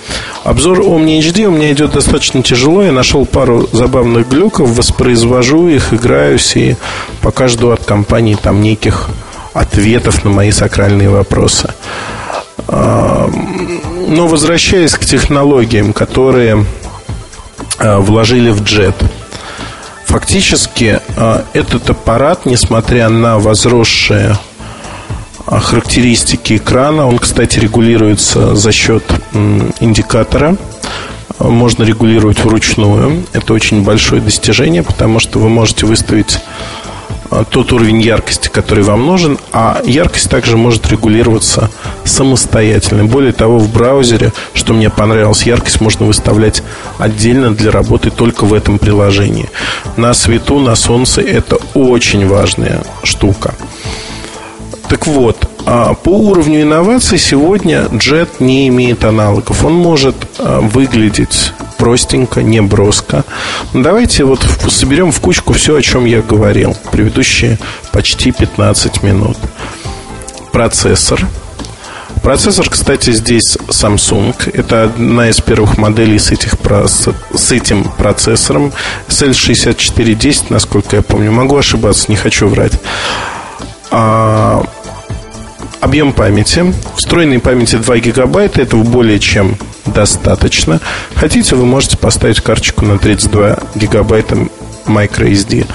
обзор 0.44 0.80
Omni 0.80 1.20
HD 1.20 1.46
у 1.46 1.52
меня 1.52 1.72
идет 1.74 1.92
достаточно 1.92 2.42
тяжело. 2.42 2.82
Я 2.82 2.92
нашел 2.92 3.28
пару 3.28 3.70
забавных 3.72 4.30
глюков, 4.30 4.72
воспроизвожу 4.72 5.68
их, 5.68 5.94
играюсь 5.94 6.56
и 6.56 6.76
пока 7.22 7.48
жду 7.50 7.70
от 7.70 7.86
компании 7.86 8.36
там 8.42 8.64
неких 8.64 9.12
ответов 9.60 10.24
на 10.24 10.30
мои 10.30 10.52
сакральные 10.52 11.10
вопросы. 11.10 11.74
Но 12.68 14.28
возвращаясь 14.28 14.94
к 14.94 15.06
технологиям, 15.06 15.94
которые 15.94 16.66
а, 17.80 18.00
вложили 18.00 18.52
в 18.52 18.62
Jet– 18.62 18.96
Фактически 20.08 21.02
а, 21.18 21.44
этот 21.52 21.90
аппарат, 21.90 22.46
несмотря 22.46 23.10
на 23.10 23.40
возросшие 23.40 24.38
а, 25.46 25.60
характеристики 25.60 26.56
экрана, 26.56 27.08
он, 27.08 27.20
кстати, 27.20 27.60
регулируется 27.60 28.56
за 28.56 28.72
счет 28.72 29.04
индикатора. 29.82 30.56
Можно 31.40 31.84
регулировать 31.84 32.40
вручную. 32.40 33.26
Это 33.34 33.54
очень 33.54 33.84
большое 33.84 34.22
достижение, 34.22 34.82
потому 34.82 35.20
что 35.20 35.40
вы 35.40 35.50
можете 35.50 35.86
выставить 35.86 36.40
тот 37.50 37.72
уровень 37.72 38.02
яркости, 38.02 38.48
который 38.48 38.84
вам 38.84 39.06
нужен, 39.06 39.38
а 39.52 39.82
яркость 39.86 40.30
также 40.30 40.58
может 40.58 40.88
регулироваться 40.90 41.70
самостоятельно. 42.04 43.06
Более 43.06 43.34
того, 43.34 43.60
в 43.60 43.72
браузере, 43.72 44.32
что 44.54 44.74
мне 44.74 44.90
понравилось, 44.90 45.44
яркость 45.44 45.82
можно 45.82 46.06
выставлять 46.06 46.64
отдельно 46.98 47.54
для 47.54 47.72
работы 47.72 48.10
только 48.10 48.46
в 48.46 48.54
этом 48.54 48.80
приложении. 48.80 49.50
На 49.98 50.14
свету, 50.14 50.60
на 50.60 50.76
солнце 50.76 51.22
это 51.22 51.58
очень 51.74 52.28
важная 52.28 52.84
штука. 53.04 53.56
Так 54.90 55.06
вот, 55.06 55.50
а, 55.66 55.94
по 55.96 56.10
уровню 56.10 56.62
инноваций 56.62 57.18
сегодня 57.18 57.88
Jet 57.92 58.30
не 58.40 58.70
имеет 58.70 59.04
аналогов. 59.04 59.66
Он 59.66 59.74
может 59.74 60.16
а, 60.40 60.62
выглядеть 60.62 61.54
простенько, 61.78 62.42
не 62.42 62.62
броско. 62.62 63.26
Давайте 63.74 64.24
вот 64.24 64.40
соберем 64.70 65.12
в 65.12 65.20
кучку 65.20 65.54
все, 65.54 65.76
о 65.76 65.82
чем 65.82 66.06
я 66.06 66.22
говорил 66.22 66.76
предыдущие 66.92 67.60
почти 67.92 68.32
15 68.32 69.04
минут. 69.04 69.38
Процессор. 70.54 71.28
Процессор, 72.24 72.70
кстати, 72.70 73.12
здесь 73.12 73.58
Samsung. 73.68 74.36
Это 74.54 74.84
одна 74.84 75.30
из 75.30 75.40
первых 75.40 75.78
моделей 75.78 76.18
с, 76.18 76.32
этих, 76.32 76.54
с 76.88 77.52
этим 77.52 77.84
процессором. 77.92 78.72
SL6410, 79.08 80.46
насколько 80.50 80.96
я 80.96 81.02
помню. 81.02 81.32
Могу 81.32 81.58
ошибаться, 81.58 82.06
не 82.10 82.16
хочу 82.16 82.48
врать. 82.48 82.74
Объем 85.80 86.12
памяти. 86.12 86.74
Встроенной 86.96 87.40
памяти 87.40 87.76
2 87.76 87.98
гигабайта. 88.00 88.62
Этого 88.62 88.84
более 88.84 89.20
чем 89.20 89.58
достаточно. 89.86 90.82
Хотите, 91.16 91.56
вы 91.56 91.66
можете 91.66 91.98
поставить 91.98 92.42
карточку 92.42 92.86
на 92.86 92.98
32 92.98 93.60
гигабайта 93.76 94.38
microSD. 94.86 95.68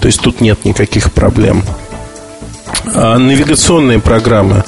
То 0.00 0.06
есть 0.06 0.20
тут 0.20 0.40
нет 0.40 0.64
никаких 0.64 1.12
проблем. 1.12 1.62
А 2.94 3.18
навигационные 3.18 3.98
программы. 3.98 4.64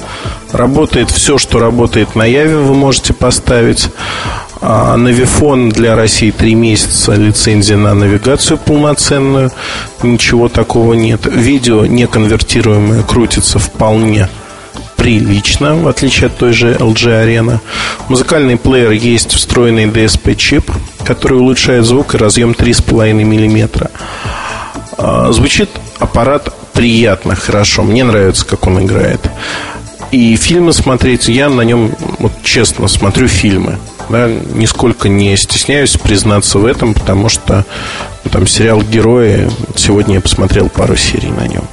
Работает 0.51 1.09
все, 1.09 1.37
что 1.37 1.59
работает 1.59 2.15
на 2.15 2.25
Яве, 2.25 2.57
вы 2.57 2.73
можете 2.73 3.13
поставить. 3.13 3.89
А 4.63 4.95
Навифон 4.95 5.69
для 5.69 5.95
России 5.95 6.29
3 6.31 6.53
месяца 6.53 7.13
лицензия 7.13 7.77
на 7.77 7.93
навигацию 7.93 8.57
полноценную. 8.57 9.51
Ничего 10.03 10.49
такого 10.49 10.93
нет. 10.93 11.25
Видео 11.25 11.85
неконвертируемое 11.85 13.03
крутится 13.03 13.57
вполне 13.57 14.29
прилично, 15.01 15.75
в 15.75 15.87
отличие 15.87 16.27
от 16.27 16.37
той 16.37 16.53
же 16.53 16.73
LG 16.73 17.25
Arena. 17.25 17.59
Музыкальный 18.07 18.55
плеер 18.55 18.91
есть 18.91 19.33
встроенный 19.33 19.85
DSP-чип, 19.85 20.71
который 21.03 21.39
улучшает 21.39 21.85
звук 21.85 22.13
и 22.13 22.19
разъем 22.19 22.51
3,5 22.51 23.13
мм. 23.23 23.89
А, 24.99 25.31
звучит 25.31 25.71
аппарат 25.97 26.53
приятно, 26.73 27.33
хорошо. 27.33 27.81
Мне 27.81 28.03
нравится, 28.03 28.45
как 28.45 28.67
он 28.67 28.85
играет. 28.85 29.21
И 30.11 30.35
фильмы 30.35 30.71
смотреть, 30.71 31.29
я 31.29 31.49
на 31.49 31.61
нем, 31.61 31.95
вот 32.19 32.33
честно, 32.43 32.87
смотрю 32.87 33.27
фильмы. 33.27 33.79
Да, 34.09 34.27
нисколько 34.27 35.09
не 35.09 35.35
стесняюсь 35.35 35.97
признаться 35.97 36.59
в 36.59 36.65
этом, 36.65 36.93
потому 36.93 37.27
что 37.27 37.65
ну, 38.23 38.29
там 38.29 38.45
сериал 38.45 38.83
Герои. 38.83 39.49
Сегодня 39.75 40.15
я 40.15 40.21
посмотрел 40.21 40.69
пару 40.69 40.95
серий 40.95 41.31
на 41.31 41.47
нем. 41.47 41.63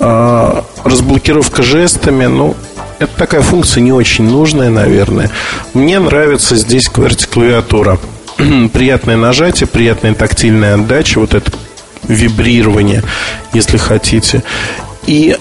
А, 0.00 0.64
разблокировка 0.84 1.62
жестами, 1.62 2.26
ну, 2.26 2.56
это 2.98 3.16
такая 3.16 3.42
функция 3.42 3.80
не 3.80 3.92
очень 3.92 4.24
нужная, 4.24 4.70
наверное. 4.70 5.30
Мне 5.74 5.98
нравится 5.98 6.56
здесь 6.56 6.88
QWERTY-клавиатура. 6.88 7.98
Приятное 8.72 9.16
нажатие, 9.16 9.66
приятная 9.66 10.14
тактильная 10.14 10.74
отдача, 10.74 11.20
вот 11.20 11.34
это 11.34 11.50
вибрирование, 12.04 13.02
если 13.52 13.76
хотите. 13.76 14.42
И 15.06 15.36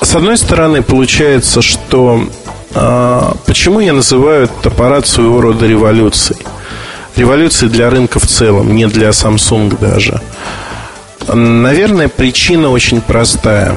с 0.00 0.14
одной 0.14 0.38
стороны, 0.38 0.82
получается, 0.82 1.62
что 1.62 2.28
а, 2.74 3.34
почему 3.46 3.80
я 3.80 3.92
называю 3.92 4.44
этот 4.44 4.66
аппарат 4.66 5.06
своего 5.06 5.40
рода 5.40 5.66
революцией? 5.66 6.38
Революцией 7.16 7.70
для 7.70 7.88
рынка 7.90 8.20
в 8.20 8.26
целом, 8.26 8.74
не 8.74 8.86
для 8.86 9.08
Samsung 9.08 9.78
даже. 9.80 10.20
Наверное, 11.32 12.08
причина 12.08 12.70
очень 12.70 13.00
простая. 13.00 13.76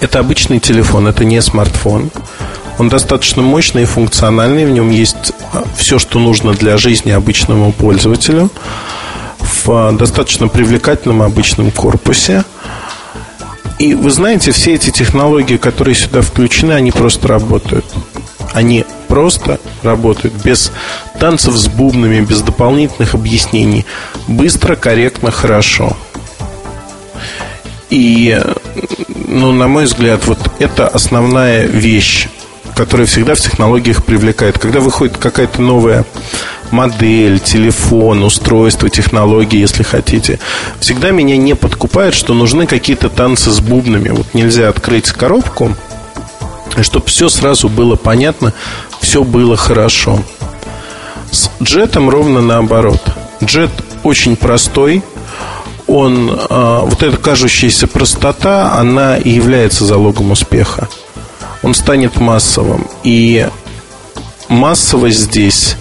Это 0.00 0.18
обычный 0.18 0.60
телефон, 0.60 1.06
это 1.06 1.24
не 1.24 1.40
смартфон. 1.40 2.10
Он 2.78 2.88
достаточно 2.88 3.42
мощный 3.42 3.82
и 3.82 3.86
функциональный. 3.86 4.64
В 4.64 4.70
нем 4.70 4.90
есть 4.90 5.32
а, 5.52 5.64
все, 5.76 5.98
что 5.98 6.18
нужно 6.18 6.52
для 6.52 6.78
жизни 6.78 7.10
обычному 7.10 7.72
пользователю. 7.72 8.50
В 9.38 9.68
а, 9.68 9.92
достаточно 9.92 10.48
привлекательном 10.48 11.22
обычном 11.22 11.70
корпусе. 11.70 12.44
И 13.78 13.94
вы 13.94 14.10
знаете, 14.10 14.52
все 14.52 14.74
эти 14.74 14.90
технологии, 14.90 15.56
которые 15.56 15.94
сюда 15.94 16.22
включены, 16.22 16.72
они 16.72 16.90
просто 16.90 17.28
работают. 17.28 17.84
Они 18.52 18.84
просто 19.08 19.60
работают 19.82 20.34
без 20.42 20.72
танцев 21.18 21.54
с 21.54 21.68
бубнами, 21.68 22.20
без 22.20 22.42
дополнительных 22.42 23.14
объяснений. 23.14 23.84
Быстро, 24.26 24.76
корректно, 24.76 25.30
хорошо. 25.30 25.96
И, 27.90 28.40
ну, 29.26 29.52
на 29.52 29.68
мой 29.68 29.84
взгляд, 29.84 30.26
вот 30.26 30.38
это 30.58 30.86
основная 30.86 31.66
вещь, 31.66 32.28
которая 32.76 33.06
всегда 33.06 33.34
в 33.34 33.40
технологиях 33.40 34.04
привлекает. 34.04 34.58
Когда 34.58 34.80
выходит 34.80 35.16
какая-то 35.16 35.60
новая 35.60 36.04
модель, 36.70 37.40
телефон, 37.40 38.22
устройство, 38.22 38.88
технологии, 38.88 39.58
если 39.58 39.82
хотите, 39.82 40.38
всегда 40.78 41.10
меня 41.10 41.36
не 41.36 41.54
подкупает, 41.54 42.14
что 42.14 42.32
нужны 42.32 42.66
какие-то 42.66 43.08
танцы 43.08 43.50
с 43.50 43.60
бубнами. 43.60 44.10
Вот 44.10 44.34
нельзя 44.34 44.68
открыть 44.68 45.10
коробку, 45.10 45.74
чтобы 46.80 47.06
все 47.06 47.28
сразу 47.28 47.68
было 47.68 47.96
понятно, 47.96 48.54
все 49.00 49.24
было 49.24 49.56
хорошо. 49.56 50.22
С 51.32 51.50
джетом 51.62 52.08
ровно 52.08 52.40
наоборот. 52.40 53.02
Джет 53.42 53.70
очень 54.02 54.36
простой, 54.36 55.02
он, 55.90 56.30
а, 56.48 56.84
вот 56.84 57.02
эта 57.02 57.16
кажущаяся 57.16 57.88
простота, 57.88 58.74
она 58.74 59.16
и 59.16 59.30
является 59.30 59.84
залогом 59.84 60.30
успеха. 60.30 60.88
Он 61.62 61.74
станет 61.74 62.20
массовым. 62.20 62.86
И 63.02 63.48
массовость 64.48 65.18
здесь 65.18 65.76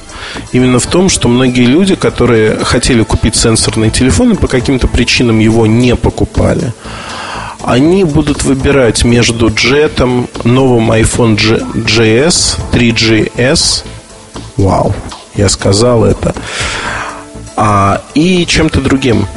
именно 0.52 0.80
в 0.80 0.88
том, 0.88 1.10
что 1.10 1.28
многие 1.28 1.65
люди, 1.65 1.93
которые 1.93 2.58
хотели 2.65 3.04
купить 3.04 3.36
сенсорный 3.36 3.91
телефон 3.91 4.32
и 4.32 4.36
по 4.36 4.48
каким-то 4.48 4.88
причинам 4.88 5.39
его 5.39 5.67
не 5.67 5.95
покупали, 5.95 6.74
они 7.63 8.04
будут 8.04 8.43
выбирать 8.43 9.04
между 9.04 9.54
джетом, 9.54 10.28
новым 10.43 10.91
iPhone 10.91 11.36
GS, 11.36 12.58
3GS, 12.72 13.84
вау, 14.58 14.95
я 15.36 15.50
сказал 15.50 16.04
это, 16.04 16.34
а, 17.56 18.02
и 18.15 18.45
чем-то 18.48 18.82
другим. 18.82 19.28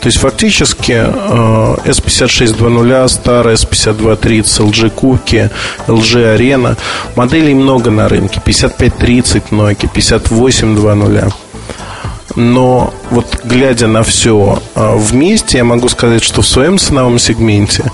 То 0.00 0.06
есть 0.06 0.18
фактически 0.18 0.92
э, 0.92 1.76
S5620, 1.84 3.08
старая 3.08 3.56
S5230, 3.56 4.42
LG 4.42 4.94
Cookie, 4.94 5.50
LG 5.86 6.36
Arena. 6.36 6.76
Моделей 7.16 7.54
много 7.54 7.90
на 7.90 8.08
рынке. 8.08 8.40
5530 8.44 9.44
Nokia, 9.50 9.88
5820. 9.92 11.34
Но 12.36 12.94
вот 13.10 13.40
глядя 13.44 13.88
на 13.88 14.02
все 14.04 14.62
э, 14.76 14.96
вместе, 14.96 15.58
я 15.58 15.64
могу 15.64 15.88
сказать, 15.88 16.22
что 16.22 16.42
в 16.42 16.46
своем 16.46 16.78
ценовом 16.78 17.18
сегменте 17.18 17.90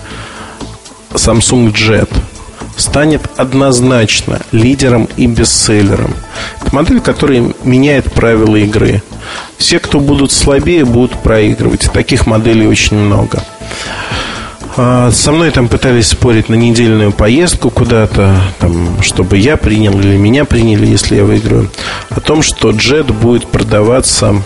Samsung 1.12 1.72
Jet 1.72 2.10
станет 2.76 3.22
однозначно 3.36 4.40
лидером 4.52 5.08
и 5.16 5.26
бестселлером. 5.26 6.14
Это 6.60 6.74
модель, 6.74 7.00
которая 7.00 7.52
меняет 7.64 8.12
правила 8.12 8.56
игры. 8.56 9.02
Все, 9.58 9.78
кто 9.78 10.00
будут 10.00 10.32
слабее, 10.32 10.84
будут 10.84 11.22
проигрывать. 11.22 11.90
Таких 11.92 12.26
моделей 12.26 12.66
очень 12.66 12.96
много. 12.96 13.42
А, 14.76 15.10
со 15.12 15.30
мной 15.30 15.50
там 15.50 15.68
пытались 15.68 16.08
спорить 16.08 16.48
на 16.48 16.54
недельную 16.54 17.12
поездку 17.12 17.70
куда-то, 17.70 18.34
там, 18.58 19.00
чтобы 19.02 19.38
я 19.38 19.56
принял 19.56 19.98
или 19.98 20.16
меня 20.16 20.44
приняли, 20.44 20.86
если 20.86 21.16
я 21.16 21.24
выиграю. 21.24 21.70
О 22.10 22.20
том, 22.20 22.42
что 22.42 22.70
Jet 22.70 23.12
будет 23.12 23.46
продаваться 23.46 24.42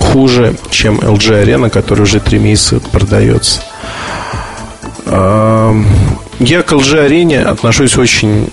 хуже, 0.00 0.56
чем 0.70 0.98
LG 0.98 1.44
Arena, 1.44 1.68
который 1.68 2.02
уже 2.02 2.20
три 2.20 2.38
месяца 2.38 2.80
продается. 2.80 3.60
Я 6.38 6.62
к 6.62 6.72
Arena 6.72 7.44
отношусь 7.44 7.96
очень 7.96 8.50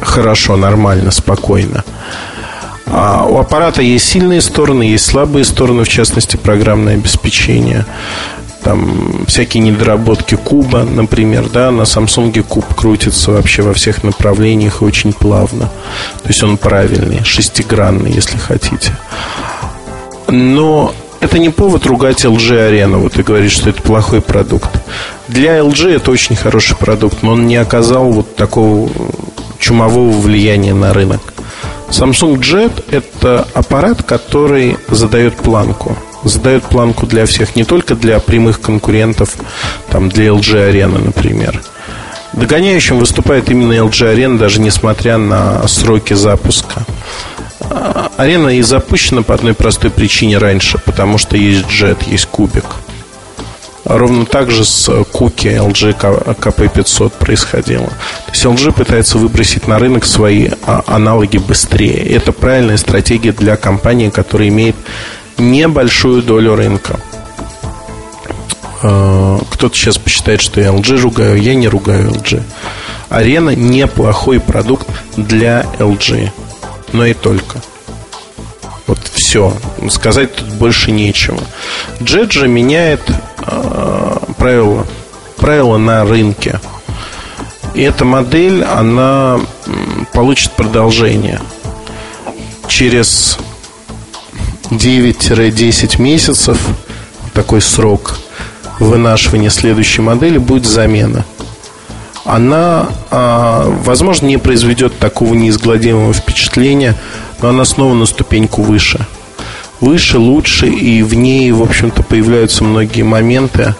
хорошо, 0.00 0.56
нормально, 0.56 1.10
спокойно. 1.10 1.84
А 2.86 3.24
у 3.26 3.38
аппарата 3.38 3.82
есть 3.82 4.08
сильные 4.08 4.40
стороны, 4.40 4.82
есть 4.82 5.06
слабые 5.06 5.44
стороны, 5.44 5.84
в 5.84 5.88
частности, 5.88 6.36
программное 6.36 6.94
обеспечение. 6.94 7.86
Там 8.64 9.24
всякие 9.26 9.62
недоработки 9.62 10.34
куба, 10.34 10.82
например, 10.82 11.48
да, 11.48 11.70
на 11.70 11.82
Samsung 11.82 12.42
куб 12.42 12.74
крутится 12.74 13.30
вообще 13.30 13.62
во 13.62 13.72
всех 13.72 14.02
направлениях 14.02 14.82
и 14.82 14.84
очень 14.84 15.12
плавно. 15.12 15.70
То 16.22 16.28
есть 16.28 16.42
он 16.42 16.58
правильный, 16.58 17.24
шестигранный, 17.24 18.12
если 18.12 18.36
хотите. 18.36 18.96
Но 20.28 20.92
это 21.20 21.38
не 21.38 21.50
повод 21.50 21.86
ругать 21.86 22.24
LG 22.24 22.70
Arena, 22.70 22.96
вот 22.96 23.18
и 23.18 23.22
говорить, 23.22 23.52
что 23.52 23.70
это 23.70 23.82
плохой 23.82 24.20
продукт. 24.20 24.70
Для 25.28 25.58
LG 25.58 25.96
это 25.96 26.10
очень 26.10 26.34
хороший 26.34 26.76
продукт, 26.76 27.22
но 27.22 27.32
он 27.32 27.46
не 27.46 27.56
оказал 27.56 28.10
вот 28.10 28.36
такого 28.36 28.90
чумового 29.58 30.10
влияния 30.18 30.74
на 30.74 30.92
рынок. 30.92 31.20
Samsung 31.90 32.38
Jet– 32.38 32.84
это 32.90 33.46
аппарат, 33.52 34.02
который 34.02 34.76
задает 34.88 35.34
планку. 35.36 35.96
Задает 36.22 36.64
планку 36.64 37.06
для 37.06 37.26
всех, 37.26 37.56
не 37.56 37.64
только 37.64 37.94
для 37.94 38.20
прямых 38.20 38.60
конкурентов, 38.60 39.36
там, 39.90 40.08
для 40.08 40.26
LG 40.28 40.70
Arena, 40.70 41.04
например. 41.04 41.60
Догоняющим 42.32 42.98
выступает 42.98 43.50
именно 43.50 43.72
LG 43.72 44.14
Arena, 44.14 44.38
даже 44.38 44.60
несмотря 44.60 45.18
на 45.18 45.66
сроки 45.66 46.14
запуска. 46.14 46.84
А, 47.68 48.10
арена 48.16 48.48
и 48.48 48.62
запущена 48.62 49.22
по 49.22 49.34
одной 49.34 49.54
простой 49.54 49.90
причине 49.90 50.38
раньше, 50.38 50.78
потому 50.78 51.18
что 51.18 51.36
есть 51.36 51.66
Jet, 51.66 52.08
есть 52.08 52.26
кубик. 52.26 52.64
Ровно 53.84 54.24
так 54.24 54.50
же 54.50 54.64
с 54.64 54.88
куки 55.04 55.48
LG 55.48 55.98
KP500 56.38 57.12
происходило. 57.18 57.86
То 57.86 58.32
есть 58.32 58.44
LG 58.44 58.72
пытается 58.72 59.18
выбросить 59.18 59.66
на 59.66 59.78
рынок 59.78 60.04
свои 60.04 60.48
а, 60.64 60.84
аналоги 60.86 61.38
быстрее. 61.38 61.96
Это 61.96 62.32
правильная 62.32 62.76
стратегия 62.76 63.32
для 63.32 63.56
компании, 63.56 64.10
которая 64.10 64.48
имеет 64.48 64.76
небольшую 65.38 66.22
долю 66.22 66.54
рынка. 66.54 67.00
А, 68.82 69.38
кто-то 69.50 69.74
сейчас 69.74 69.98
посчитает, 69.98 70.40
что 70.40 70.60
я 70.60 70.68
LG 70.68 71.00
ругаю. 71.00 71.40
Я 71.40 71.54
не 71.54 71.68
ругаю 71.68 72.10
LG. 72.10 72.42
Арена 73.08 73.54
неплохой 73.54 74.38
продукт 74.40 74.86
для 75.16 75.66
LG. 75.78 76.30
Но 76.92 77.06
и 77.06 77.14
только. 77.14 77.60
Вот 78.86 78.98
все. 79.12 79.56
Сказать 79.88 80.34
тут 80.34 80.48
больше 80.48 80.90
нечего. 80.90 81.38
Же 82.00 82.48
меняет 82.48 83.02
э, 83.46 84.16
правила, 84.36 84.86
правила 85.36 85.76
на 85.76 86.04
рынке. 86.04 86.60
И 87.74 87.82
эта 87.82 88.04
модель, 88.04 88.64
она 88.64 89.40
получит 90.12 90.52
продолжение. 90.52 91.40
Через 92.66 93.38
9-10 94.70 96.00
месяцев, 96.00 96.58
такой 97.32 97.60
срок 97.60 98.18
вынашивания 98.80 99.50
следующей 99.50 100.02
модели, 100.02 100.38
будет 100.38 100.66
замена. 100.66 101.24
Она, 102.24 102.88
э, 103.10 103.74
возможно, 103.84 104.26
не 104.26 104.36
произведет 104.36 104.98
такого 104.98 105.34
неизгладимого 105.34 106.12
впечатления, 106.12 106.96
но 107.40 107.48
она 107.48 107.64
снова 107.64 107.94
на 107.94 108.06
ступеньку 108.06 108.62
выше. 108.62 109.06
Выше, 109.80 110.18
лучше, 110.18 110.68
и 110.68 111.02
в 111.02 111.14
ней, 111.14 111.50
в 111.52 111.62
общем-то, 111.62 112.02
появляются 112.02 112.64
многие 112.64 113.02
моменты, 113.02 113.74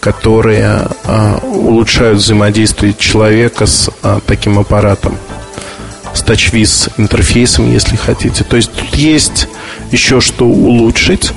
которые 0.00 0.88
а, 1.04 1.38
улучшают 1.42 2.18
взаимодействие 2.18 2.94
человека 2.94 3.66
с 3.66 3.90
а, 4.02 4.20
таким 4.26 4.58
аппаратом 4.58 5.18
с 6.14 6.22
TouchWiz 6.22 6.92
интерфейсом, 6.96 7.70
если 7.70 7.96
хотите. 7.96 8.44
То 8.44 8.56
есть 8.56 8.72
тут 8.72 8.94
есть 8.94 9.46
еще 9.92 10.20
что 10.20 10.46
улучшить, 10.46 11.32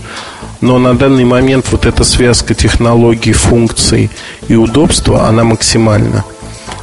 но 0.64 0.80
на 0.80 0.98
данный 0.98 1.26
момент 1.26 1.66
вот 1.72 1.86
эта 1.86 2.06
связка 2.06 2.56
технологий, 2.56 3.34
функций 3.34 4.10
и 4.48 4.56
удобства, 4.56 5.28
она 5.28 5.44
максимальна. 5.44 6.24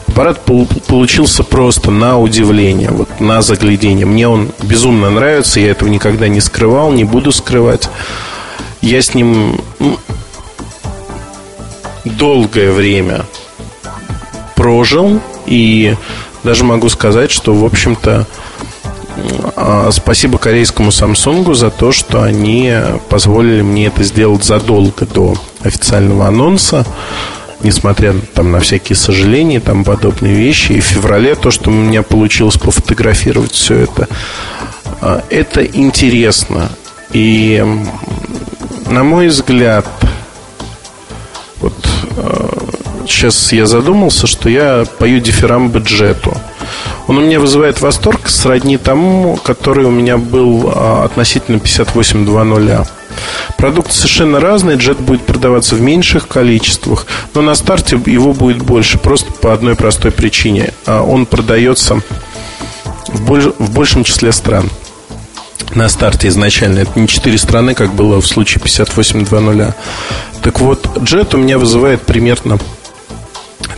Аппарат 0.07 0.43
получился 0.45 1.45
просто 1.45 1.91
на 1.91 2.19
удивление, 2.19 2.91
вот 2.91 3.21
на 3.21 3.41
заглядение. 3.41 4.05
Мне 4.05 4.29
он 4.29 4.53
безумно 4.63 5.09
нравится, 5.09 5.61
я 5.61 5.71
этого 5.71 5.89
никогда 5.89 6.29
не 6.29 6.43
скрывал, 6.43 6.93
не 6.93 7.05
буду 7.05 7.33
скрывать. 7.33 7.89
Я 8.83 9.01
с 9.01 9.15
ним 9.15 9.59
долгое 12.05 12.73
время 12.73 13.25
прожил 14.57 15.23
и 15.47 15.97
даже 16.45 16.65
могу 16.65 16.91
сказать, 16.91 17.31
что, 17.31 17.55
в 17.55 17.65
общем-то, 17.65 18.27
спасибо 19.93 20.39
корейскому 20.39 20.91
Samsung 20.91 21.55
за 21.55 21.71
то, 21.71 21.93
что 21.93 22.23
они 22.23 22.73
позволили 23.09 23.63
мне 23.63 23.87
это 23.87 24.03
сделать 24.03 24.45
задолго 24.45 25.07
до 25.07 25.35
официального 25.63 26.27
анонса 26.27 26.87
несмотря 27.63 28.15
там, 28.35 28.53
на 28.53 28.61
всякие 28.61 28.97
сожаления, 28.97 29.61
там 29.61 29.85
подобные 29.85 30.35
вещи. 30.35 30.73
И 30.73 30.81
в 30.81 30.85
феврале 30.85 31.35
то, 31.35 31.51
что 31.51 31.71
у 31.71 31.75
меня 31.75 32.03
получилось 32.03 32.57
пофотографировать 32.57 33.53
все 33.53 33.77
это, 33.77 34.09
а, 35.01 35.23
это 35.31 35.65
интересно. 35.65 36.71
И, 37.13 37.65
на 38.87 39.05
мой 39.05 39.29
взгляд, 39.29 39.87
вот 41.61 41.75
сейчас 43.07 43.53
я 43.53 43.67
задумался, 43.67 44.27
что 44.27 44.49
я 44.49 44.85
пою 44.99 45.21
дифирам 45.21 45.69
бюджету. 45.69 46.37
Он 47.11 47.19
у 47.19 47.23
меня 47.23 47.41
вызывает 47.41 47.81
восторг 47.81 48.29
сродни 48.29 48.77
тому, 48.77 49.37
который 49.43 49.85
у 49.85 49.91
меня 49.91 50.17
был 50.17 50.71
а, 50.73 51.03
относительно 51.03 51.57
58.2.0. 51.57 52.87
Продукты 53.57 53.93
совершенно 53.93 54.39
разные, 54.39 54.77
джет 54.77 55.01
будет 55.01 55.23
продаваться 55.23 55.75
в 55.75 55.81
меньших 55.81 56.29
количествах, 56.29 57.09
но 57.35 57.43
на 57.43 57.57
старте 57.57 58.01
его 58.07 58.33
будет 58.33 58.63
больше, 58.63 58.97
просто 58.97 59.33
по 59.33 59.53
одной 59.53 59.75
простой 59.75 60.13
причине. 60.13 60.73
А 60.87 61.03
он 61.03 61.27
продается 61.27 62.01
в, 63.09 63.23
больш, 63.23 63.47
в 63.59 63.75
большем 63.75 64.05
числе 64.05 64.31
стран 64.31 64.71
на 65.75 65.89
старте 65.89 66.29
изначально. 66.29 66.79
Это 66.79 67.01
не 67.01 67.09
четыре 67.09 67.39
страны, 67.39 67.75
как 67.75 67.93
было 67.93 68.21
в 68.21 68.27
случае 68.29 68.63
58.2.0. 68.63 69.75
Так 70.43 70.61
вот, 70.61 70.89
джет 71.03 71.35
у 71.35 71.39
меня 71.39 71.59
вызывает 71.59 72.03
примерно 72.03 72.61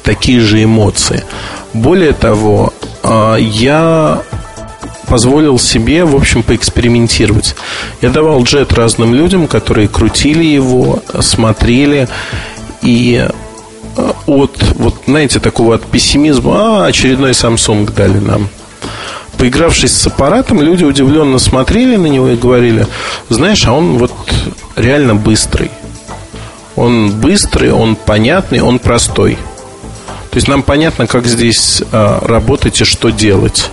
такие 0.03 0.41
же 0.41 0.63
эмоции. 0.63 1.25
Более 1.73 2.13
того, 2.13 2.75
я 3.39 4.23
позволил 5.09 5.59
себе, 5.59 6.05
в 6.05 6.17
общем, 6.17 6.43
поэкспериментировать. 6.43 7.55
Я 8.01 8.09
давал 8.09 8.43
джет 8.45 8.73
разным 8.73 9.15
людям, 9.15 9.47
которые 9.47 9.89
крутили 9.89 10.45
его, 10.45 11.03
смотрели, 11.21 12.09
и 12.81 13.29
э, 13.97 14.13
от, 14.27 14.57
вот, 14.77 14.95
знаете, 15.07 15.39
такого 15.39 15.75
от 15.75 15.85
пессимизма, 15.85 16.85
а, 16.85 16.87
очередной 16.87 17.33
Samsung 17.33 17.93
дали 17.95 18.19
нам. 18.19 18.49
Поигравшись 19.37 19.93
с 19.93 20.07
аппаратом, 20.07 20.63
люди 20.63 20.85
удивленно 20.85 21.39
смотрели 21.39 21.97
на 21.97 22.07
него 22.07 22.29
и 22.29 22.37
говорили, 22.37 22.87
знаешь, 23.29 23.67
а 23.67 23.73
он 23.73 23.99
вот 23.99 24.13
реально 24.77 25.15
быстрый. 25.15 25.71
Он 26.77 27.11
быстрый, 27.11 27.71
он 27.71 27.97
понятный, 27.97 28.61
он 28.61 28.79
простой. 28.79 29.37
То 30.33 30.39
есть 30.39 30.49
нам 30.49 30.63
понятно, 30.63 31.07
как 31.07 31.27
здесь 31.27 31.83
а, 31.93 32.19
работать 32.27 32.81
и 32.81 32.85
что 32.85 33.11
делать. 33.11 33.71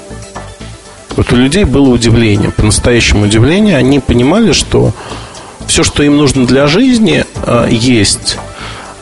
Вот 1.15 1.31
у 1.31 1.37
людей 1.37 1.63
было 1.63 1.87
удивление, 1.87 2.51
по-настоящему 2.51 3.23
удивление. 3.23 3.77
Они 3.77 4.01
понимали, 4.01 4.51
что 4.51 4.91
все, 5.67 5.85
что 5.85 6.03
им 6.03 6.17
нужно 6.17 6.45
для 6.45 6.67
жизни, 6.67 7.23
а, 7.45 7.65
есть. 7.69 8.37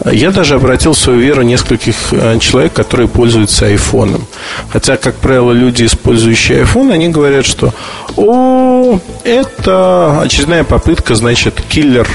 Я 0.05 0.29
даже 0.29 0.53
обратил 0.53 0.93
свою 0.93 1.19
веру 1.19 1.41
нескольких 1.41 1.95
а, 2.11 2.37
человек, 2.37 2.73
которые 2.73 3.07
пользуются 3.07 3.65
айфоном. 3.65 4.27
Хотя, 4.69 4.95
как 4.95 5.15
правило, 5.15 5.51
люди, 5.51 5.83
использующие 5.83 6.61
iPhone, 6.61 6.93
они 6.93 7.09
говорят, 7.09 7.47
что 7.47 7.73
о, 8.17 8.99
это 9.23 10.21
очередная 10.21 10.63
попытка, 10.63 11.15
значит, 11.15 11.59
киллер 11.67 12.07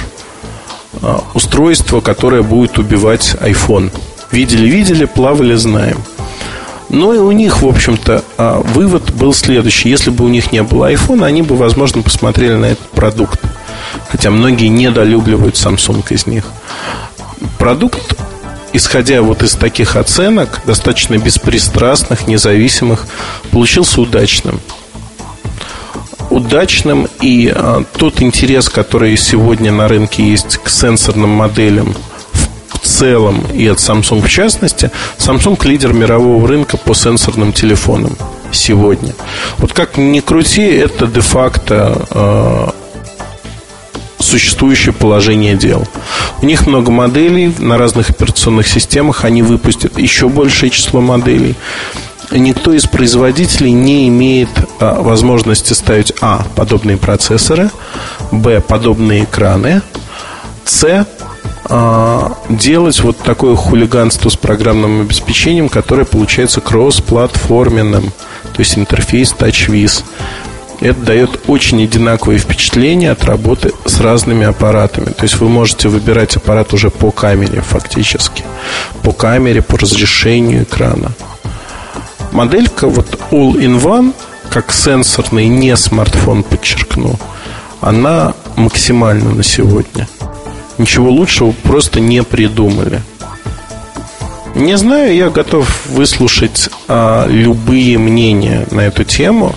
устройства, 1.35 2.01
которое 2.01 2.43
будет 2.43 2.79
убивать 2.79 3.35
iPhone. 3.41 3.91
Видели, 4.33 4.67
видели, 4.67 5.05
плавали, 5.05 5.55
знаем. 5.55 6.03
Но 6.89 7.15
и 7.15 7.19
у 7.19 7.33
них, 7.33 7.63
в 7.63 7.67
общем-то, 7.67 8.25
а, 8.39 8.61
вывод 8.61 9.13
был 9.13 9.35
следующий. 9.35 9.91
Если 9.91 10.11
бы 10.11 10.25
у 10.25 10.29
них 10.29 10.53
не 10.53 10.63
было 10.63 10.93
iPhone, 10.93 11.25
они 11.25 11.43
бы, 11.43 11.55
возможно, 11.55 12.03
посмотрели 12.03 12.55
на 12.55 12.67
этот 12.67 12.89
продукт. 12.89 13.41
Хотя 14.11 14.31
многие 14.31 14.69
недолюбливают 14.69 15.55
Samsung 15.55 16.05
из 16.11 16.27
них. 16.27 16.45
Продукт, 17.59 18.15
исходя 18.73 19.21
вот 19.23 19.43
из 19.43 19.55
таких 19.55 19.97
оценок, 19.97 20.63
достаточно 20.67 21.19
беспристрастных, 21.19 22.27
независимых, 22.27 23.07
получился 23.51 24.01
удачным 24.01 24.61
удачным 26.31 27.09
и 27.21 27.53
а, 27.55 27.85
тот 27.99 28.23
интерес, 28.23 28.71
который 28.71 29.19
сегодня 29.19 29.71
на 29.71 29.87
рынке 29.87 30.27
есть 30.27 30.57
к 30.57 30.71
сенсорным 30.71 31.29
моделям 31.29 31.95
целом 33.03 33.45
и 33.53 33.67
от 33.67 33.79
Samsung 33.79 34.23
в 34.23 34.29
частности, 34.29 34.93
Samsung 35.19 35.59
лидер 35.67 35.93
мирового 35.93 36.47
рынка 36.47 36.77
по 36.77 36.95
сенсорным 36.95 37.53
телефонам 37.53 38.17
сегодня. 38.53 39.13
Вот 39.59 39.73
как 39.73 39.97
ни 39.97 40.21
крути, 40.21 40.63
это 40.63 41.09
де-факто 41.09 42.07
э, 42.11 42.69
существующее 44.21 44.93
положение 44.93 45.57
дел. 45.57 45.85
У 46.43 46.47
них 46.47 46.69
много 46.69 46.93
моделей 46.93 47.53
на 47.59 47.77
разных 47.77 48.11
операционных 48.11 48.69
системах, 48.69 49.25
они 49.25 49.43
выпустят 49.43 49.99
еще 49.99 50.29
большее 50.29 50.71
число 50.71 51.01
моделей. 51.01 51.57
никто 52.31 52.73
из 52.73 52.87
производителей 52.87 53.73
не 53.73 54.07
имеет 54.07 54.51
а, 54.79 55.03
возможности 55.03 55.73
ставить 55.73 56.13
А. 56.21 56.47
Подобные 56.55 56.99
процессоры 56.99 57.69
Б. 58.31 58.61
Подобные 58.61 59.25
экраны 59.25 59.83
С. 60.65 61.05
А, 61.65 62.37
делать 62.49 63.01
вот 63.01 63.19
такое 63.19 63.55
хулиганство 63.57 64.29
с 64.29 64.37
программным 64.37 65.03
обеспечением, 65.03 65.69
которое 65.69 66.05
получается 66.05 66.61
кросс-платформенным, 66.61 68.13
то 68.43 68.59
есть 68.59 68.77
интерфейс 68.77 69.35
TouchWiz. 69.39 70.05
Это 70.81 71.01
дает 71.01 71.43
очень 71.47 71.85
одинаковое 71.85 72.39
впечатление 72.39 73.13
от 73.13 73.25
работы 73.25 73.73
с 73.85 74.01
разными 74.01 74.45
аппаратами. 74.45 75.07
То 75.07 75.23
есть 75.23 75.37
вы 75.37 75.49
можете 75.49 75.89
выбирать 75.89 76.37
аппарат 76.37 76.73
уже 76.73 76.91
по 76.91 77.13
камере 77.13 77.61
фактически. 77.61 78.43
По 79.05 79.13
камере, 79.13 79.63
по 79.63 79.79
разрешению 79.79 80.65
экрана. 80.65 81.13
Моделька 82.33 82.89
вот 82.89 83.17
All-in-One, 83.31 84.13
как 84.51 84.73
сенсорный 84.73 85.47
не 85.47 85.77
смартфон, 85.77 86.43
подчеркну, 86.43 87.17
она 87.81 88.35
максимальна 88.57 89.31
на 89.31 89.45
сегодня. 89.45 90.09
Ничего 90.79 91.11
лучшего 91.11 91.53
просто 91.63 92.01
не 92.01 92.23
придумали. 92.23 93.01
Не 94.55 94.77
знаю, 94.77 95.15
я 95.15 95.31
готов 95.31 95.87
выслушать 95.87 96.69
а, 96.87 97.27
любые 97.27 97.99
мнения 97.99 98.67
на 98.71 98.81
эту 98.81 99.05
тему. 99.05 99.55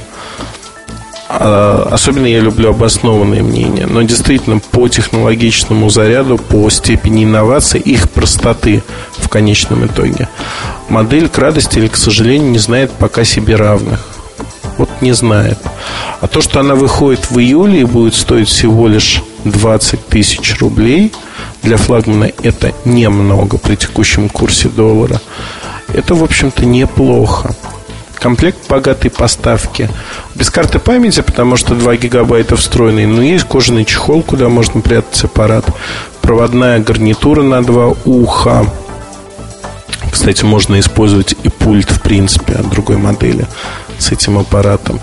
А, 1.27 1.89
особенно 1.91 2.27
я 2.27 2.39
люблю 2.39 2.69
обоснованные 2.69 3.43
мнения. 3.43 3.87
Но 3.87 4.03
действительно, 4.03 4.59
по 4.59 4.87
технологичному 4.87 5.89
заряду, 5.89 6.37
по 6.37 6.69
степени 6.69 7.25
инновации, 7.25 7.79
их 7.79 8.09
простоты 8.09 8.83
в 9.17 9.27
конечном 9.27 9.85
итоге, 9.85 10.29
модель 10.87 11.27
к 11.27 11.37
радости 11.37 11.79
или 11.79 11.87
к 11.87 11.97
сожалению 11.97 12.51
не 12.51 12.59
знает 12.59 12.91
пока 12.91 13.25
себе 13.25 13.55
равных. 13.55 14.07
Вот 14.77 14.89
не 15.01 15.13
знает. 15.13 15.57
А 16.21 16.27
то, 16.27 16.41
что 16.41 16.61
она 16.61 16.75
выходит 16.75 17.29
в 17.29 17.39
июле 17.39 17.81
и 17.81 17.85
будет 17.85 18.15
стоить 18.15 18.47
всего 18.47 18.87
лишь 18.87 19.21
20 19.45 20.07
тысяч 20.07 20.59
рублей, 20.59 21.13
для 21.61 21.77
флагмана 21.77 22.31
это 22.43 22.73
немного 22.83 23.57
при 23.57 23.75
текущем 23.75 24.29
курсе 24.29 24.67
доллара. 24.69 25.21
Это, 25.93 26.15
в 26.15 26.23
общем-то, 26.23 26.65
неплохо 26.65 27.55
комплект 28.25 28.67
богатой 28.67 29.11
поставки. 29.11 29.87
Без 30.33 30.49
карты 30.49 30.79
памяти, 30.79 31.21
потому 31.21 31.57
что 31.57 31.75
2 31.75 31.95
гигабайта 31.97 32.55
встроенный, 32.55 33.05
но 33.05 33.21
есть 33.21 33.45
кожаный 33.45 33.85
чехол, 33.85 34.23
куда 34.23 34.49
можно 34.49 34.81
прятать 34.81 35.23
аппарат. 35.23 35.63
Проводная 36.23 36.79
гарнитура 36.79 37.43
на 37.43 37.63
два 37.63 37.93
уха. 38.05 38.65
Кстати, 40.11 40.43
можно 40.43 40.79
использовать 40.79 41.35
и 41.43 41.49
пульт, 41.49 41.91
в 41.91 42.01
принципе, 42.01 42.53
от 42.53 42.67
другой 42.67 42.97
модели 42.97 43.45
с 43.99 44.11
этим 44.11 44.39
аппаратом. 44.39 44.99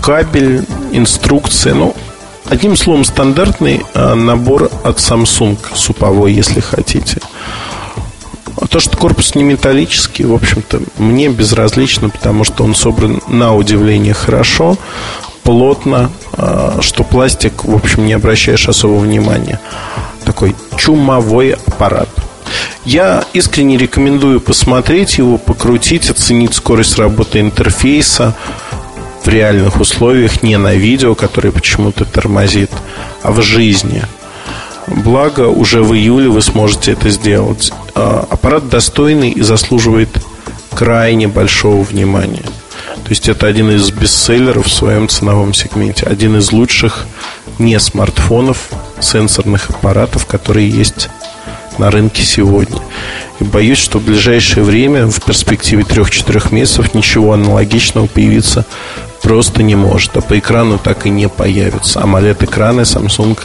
Кабель, 0.00 0.64
инструкция, 0.92 1.74
ну, 1.74 1.94
одним 2.46 2.76
словом, 2.76 3.04
стандартный 3.04 3.84
а, 3.94 4.14
набор 4.14 4.70
от 4.84 4.98
Samsung, 4.98 5.58
суповой, 5.74 6.32
если 6.32 6.60
хотите. 6.60 7.20
А 8.60 8.66
то, 8.66 8.78
что 8.80 8.96
корпус 8.96 9.34
не 9.34 9.42
металлический, 9.42 10.24
в 10.24 10.34
общем-то, 10.34 10.82
мне 10.98 11.28
безразлично, 11.28 12.10
потому 12.10 12.44
что 12.44 12.64
он 12.64 12.74
собран 12.74 13.20
на 13.26 13.54
удивление 13.54 14.14
хорошо, 14.14 14.76
плотно, 15.42 16.10
а, 16.32 16.78
что 16.80 17.04
пластик, 17.04 17.64
в 17.64 17.74
общем, 17.74 18.06
не 18.06 18.12
обращаешь 18.12 18.68
особого 18.68 19.00
внимания. 19.00 19.60
Такой 20.24 20.54
чумовой 20.76 21.52
аппарат. 21.52 22.08
Я 22.84 23.24
искренне 23.32 23.76
рекомендую 23.76 24.40
посмотреть 24.40 25.18
его, 25.18 25.38
покрутить, 25.38 26.10
оценить 26.10 26.54
скорость 26.54 26.98
работы 26.98 27.40
интерфейса 27.40 28.34
в 29.24 29.28
реальных 29.28 29.80
условиях, 29.80 30.42
не 30.42 30.56
на 30.58 30.74
видео, 30.74 31.14
которое 31.14 31.52
почему-то 31.52 32.04
тормозит, 32.04 32.70
а 33.22 33.32
в 33.32 33.42
жизни– 33.42 34.02
Благо, 34.86 35.48
уже 35.48 35.82
в 35.82 35.94
июле 35.94 36.28
вы 36.28 36.42
сможете 36.42 36.92
это 36.92 37.08
сделать. 37.08 37.72
А, 37.94 38.26
аппарат 38.28 38.68
достойный 38.68 39.30
и 39.30 39.40
заслуживает 39.42 40.08
крайне 40.74 41.28
большого 41.28 41.82
внимания. 41.82 42.44
То 43.04 43.10
есть 43.10 43.28
это 43.28 43.46
один 43.46 43.70
из 43.70 43.90
бестселлеров 43.90 44.66
в 44.66 44.72
своем 44.72 45.08
ценовом 45.08 45.54
сегменте. 45.54 46.06
Один 46.06 46.36
из 46.36 46.52
лучших 46.52 47.06
не 47.58 47.78
смартфонов, 47.78 48.68
сенсорных 49.00 49.70
аппаратов, 49.70 50.26
которые 50.26 50.68
есть 50.68 51.08
на 51.78 51.90
рынке 51.90 52.22
сегодня. 52.22 52.80
И 53.40 53.44
боюсь, 53.44 53.78
что 53.78 53.98
в 53.98 54.04
ближайшее 54.04 54.64
время, 54.64 55.06
в 55.06 55.22
перспективе 55.22 55.84
3-4 55.84 56.54
месяцев, 56.54 56.94
ничего 56.94 57.32
аналогичного 57.32 58.06
появиться 58.06 58.66
просто 59.22 59.62
не 59.62 59.76
может. 59.76 60.16
А 60.16 60.20
по 60.20 60.38
экрану 60.38 60.78
так 60.78 61.06
и 61.06 61.10
не 61.10 61.28
появится. 61.28 62.00
AMOLED-экраны 62.00 62.82
Samsung 62.82 63.38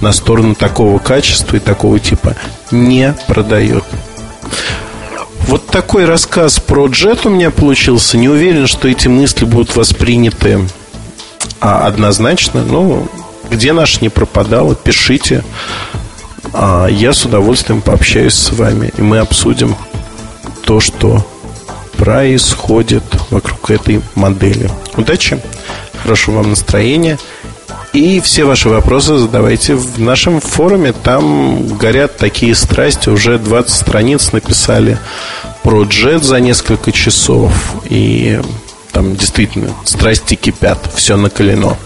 на 0.00 0.12
сторону 0.12 0.54
такого 0.54 0.98
качества 0.98 1.56
и 1.56 1.60
такого 1.60 1.98
типа 1.98 2.36
не 2.70 3.14
продает. 3.26 3.84
Вот 5.48 5.66
такой 5.66 6.04
рассказ 6.04 6.60
про 6.60 6.86
джет 6.86 7.26
у 7.26 7.30
меня 7.30 7.50
получился. 7.50 8.18
Не 8.18 8.28
уверен, 8.28 8.66
что 8.66 8.88
эти 8.88 9.08
мысли 9.08 9.44
будут 9.44 9.74
восприняты 9.76 10.60
а, 11.60 11.86
однозначно. 11.86 12.62
Но 12.64 13.08
где 13.50 13.72
наш 13.72 14.00
не 14.00 14.10
пропадало, 14.10 14.74
пишите. 14.74 15.42
А 16.52 16.86
я 16.86 17.12
с 17.12 17.24
удовольствием 17.24 17.80
пообщаюсь 17.80 18.34
с 18.34 18.52
вами. 18.52 18.92
И 18.96 19.02
мы 19.02 19.18
обсудим 19.18 19.74
то, 20.64 20.80
что 20.80 21.26
происходит 21.98 23.02
вокруг 23.30 23.70
этой 23.70 24.00
модели. 24.14 24.70
Удачи, 24.96 25.38
хорошего 26.02 26.36
вам 26.36 26.50
настроения. 26.50 27.18
И 27.92 28.20
все 28.20 28.44
ваши 28.44 28.68
вопросы 28.68 29.18
задавайте 29.18 29.74
в 29.74 30.00
нашем 30.00 30.40
форуме. 30.40 30.92
Там 30.92 31.76
горят 31.76 32.16
такие 32.16 32.54
страсти. 32.54 33.08
Уже 33.08 33.38
20 33.38 33.70
страниц 33.70 34.32
написали 34.32 34.98
про 35.62 35.82
джет 35.82 36.22
за 36.22 36.38
несколько 36.38 36.92
часов. 36.92 37.52
И 37.90 38.40
там 38.92 39.16
действительно 39.16 39.74
страсти 39.84 40.34
кипят, 40.34 40.78
все 40.94 41.16
накалено. 41.16 41.76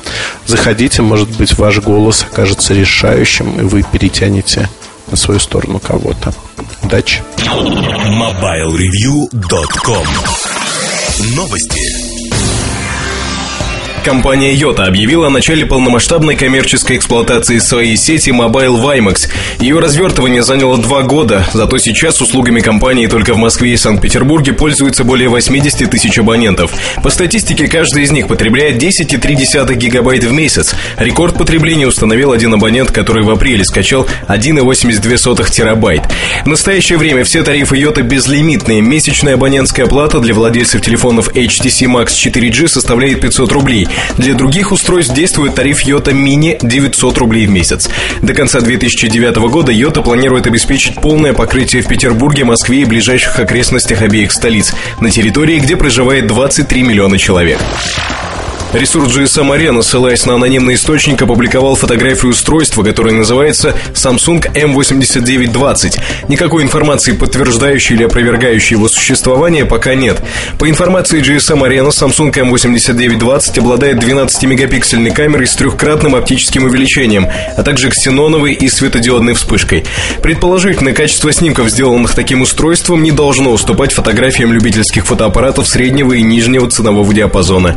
Заходите, 0.46 1.03
может 1.03 1.31
быть, 1.31 1.57
ваш 1.59 1.81
голос 1.81 2.27
окажется 2.31 2.75
решающим, 2.75 3.61
и 3.61 3.62
вы 3.62 3.83
перетянете 3.83 4.68
на 5.11 5.17
свою 5.17 5.41
сторону 5.41 5.81
кого-то. 5.81 6.33
Удачи! 6.83 7.23
MobileReview.com 7.38 10.07
Новости 11.37 12.12
Компания 14.05 14.53
Yota 14.53 14.85
объявила 14.85 15.29
о 15.29 15.31
начале 15.31 15.65
полномасштабной 15.65 16.35
коммерческой 16.35 16.97
эксплуатации 16.97 17.59
своей 17.59 17.97
сети 17.97 18.31
Mobile 18.31 18.83
WiMAX. 18.83 19.29
Ее 19.61 19.79
развертывание 19.79 20.43
заняло 20.43 20.77
два 20.77 21.03
года, 21.03 21.47
зато 21.53 21.79
сейчас 21.79 22.21
услугами 22.21 22.61
компании 22.61 23.07
только 23.07 23.35
в 23.35 23.37
Москве 23.37 23.75
и 23.75 23.77
Санкт-Петербурге 23.77 24.55
пользуются 24.55 25.05
более 25.05 25.29
80 25.29 25.88
тысяч 25.88 26.19
абонентов. 26.19 26.73
По 27.05 27.11
статистике, 27.11 27.69
каждый 27.69 28.03
из 28.03 28.11
них 28.11 28.27
потребляет 28.27 28.83
10,3 28.83 29.75
гигабайт 29.75 30.25
в 30.25 30.33
месяц. 30.33 30.75
Рекорд 30.99 31.38
потребления 31.38 31.87
установил 31.87 32.33
один 32.33 32.53
абонент, 32.55 32.91
который 32.91 33.25
в 33.25 33.31
апреле 33.31 33.65
скачал 33.65 34.09
1,82 34.27 35.49
терабайт. 35.49 36.03
В 36.45 36.49
настоящее 36.49 36.99
время 36.99 37.23
все 37.23 37.45
тарифы 37.45 37.77
Yota 37.77 38.03
безлимитные. 38.03 38.81
Месячная 38.81 39.35
абонентская 39.35 39.87
плата 39.87 40.19
для 40.19 40.35
владельцев 40.35 40.83
телефонов 40.83 41.29
HTC 41.29 41.87
Max 41.87 42.09
4G 42.09 42.67
составляет 42.67 43.21
500 43.21 43.53
рублей. 43.53 43.87
Для 44.16 44.35
других 44.35 44.72
устройств 44.72 45.14
действует 45.14 45.55
тариф 45.55 45.87
Yota 45.87 46.12
Mini 46.12 46.59
900 46.61 47.18
рублей 47.18 47.46
в 47.46 47.50
месяц. 47.50 47.88
До 48.20 48.35
конца 48.35 48.61
2009 48.61 49.37
года 49.50 49.72
Yota 49.72 50.02
планирует 50.02 50.46
обеспечить 50.46 50.96
полное 50.96 51.33
покрытие 51.33 51.83
в 51.83 51.88
Петербурге, 51.88 52.44
Москве 52.44 52.83
и 52.83 52.85
ближайших 52.85 53.38
окрестностях 53.38 54.02
обеих 54.02 54.33
столиц, 54.33 54.74
на 55.00 55.11
территории, 55.11 55.59
где 55.59 55.76
проживает 55.76 56.26
23 56.26 56.83
миллиона 56.83 57.18
человек. 57.18 57.59
Ресурс 58.73 59.15
GSM 59.15 59.55
Arena, 59.55 59.83
ссылаясь 59.83 60.25
на 60.25 60.37
анонимный 60.37 60.75
источник, 60.75 61.21
опубликовал 61.21 61.75
фотографию 61.75 62.31
устройства, 62.31 62.83
которое 62.83 63.13
называется 63.13 63.75
Samsung 63.93 64.51
M8920. 64.55 66.01
Никакой 66.29 66.63
информации, 66.63 67.13
подтверждающей 67.13 67.97
или 67.97 68.05
опровергающей 68.05 68.77
его 68.77 68.89
существование, 68.89 69.67
пока 69.67 69.95
нет. 69.95 70.23
По 70.59 70.71
информации 70.71 71.21
GSM 71.21 71.61
Arena, 71.61 71.91
Samsung 71.91 72.33
M8920 72.33 73.59
обладает 73.59 74.03
12-мегапиксельной 74.03 75.13
камерой 75.13 75.49
с 75.49 75.55
трехкратным 75.55 76.15
оптическим 76.15 76.65
увеличением, 76.65 77.29
а 77.55 77.63
также 77.63 77.91
ксеноновой 77.91 78.55
и 78.55 78.69
светодиодной 78.69 79.35
вспышкой. 79.35 79.85
Предположительно, 80.23 80.93
качество 80.93 81.31
снимков, 81.31 81.69
сделанных 81.69 82.15
таким 82.15 82.41
устройством, 82.41 83.03
не 83.03 83.11
должно 83.11 83.51
уступать 83.51 83.93
фотографиям 83.93 84.51
любительских 84.51 85.05
фотоаппаратов 85.05 85.69
среднего 85.69 86.15
и 86.15 86.23
нижнего 86.23 86.71
ценового 86.71 87.13
диапазона. 87.13 87.77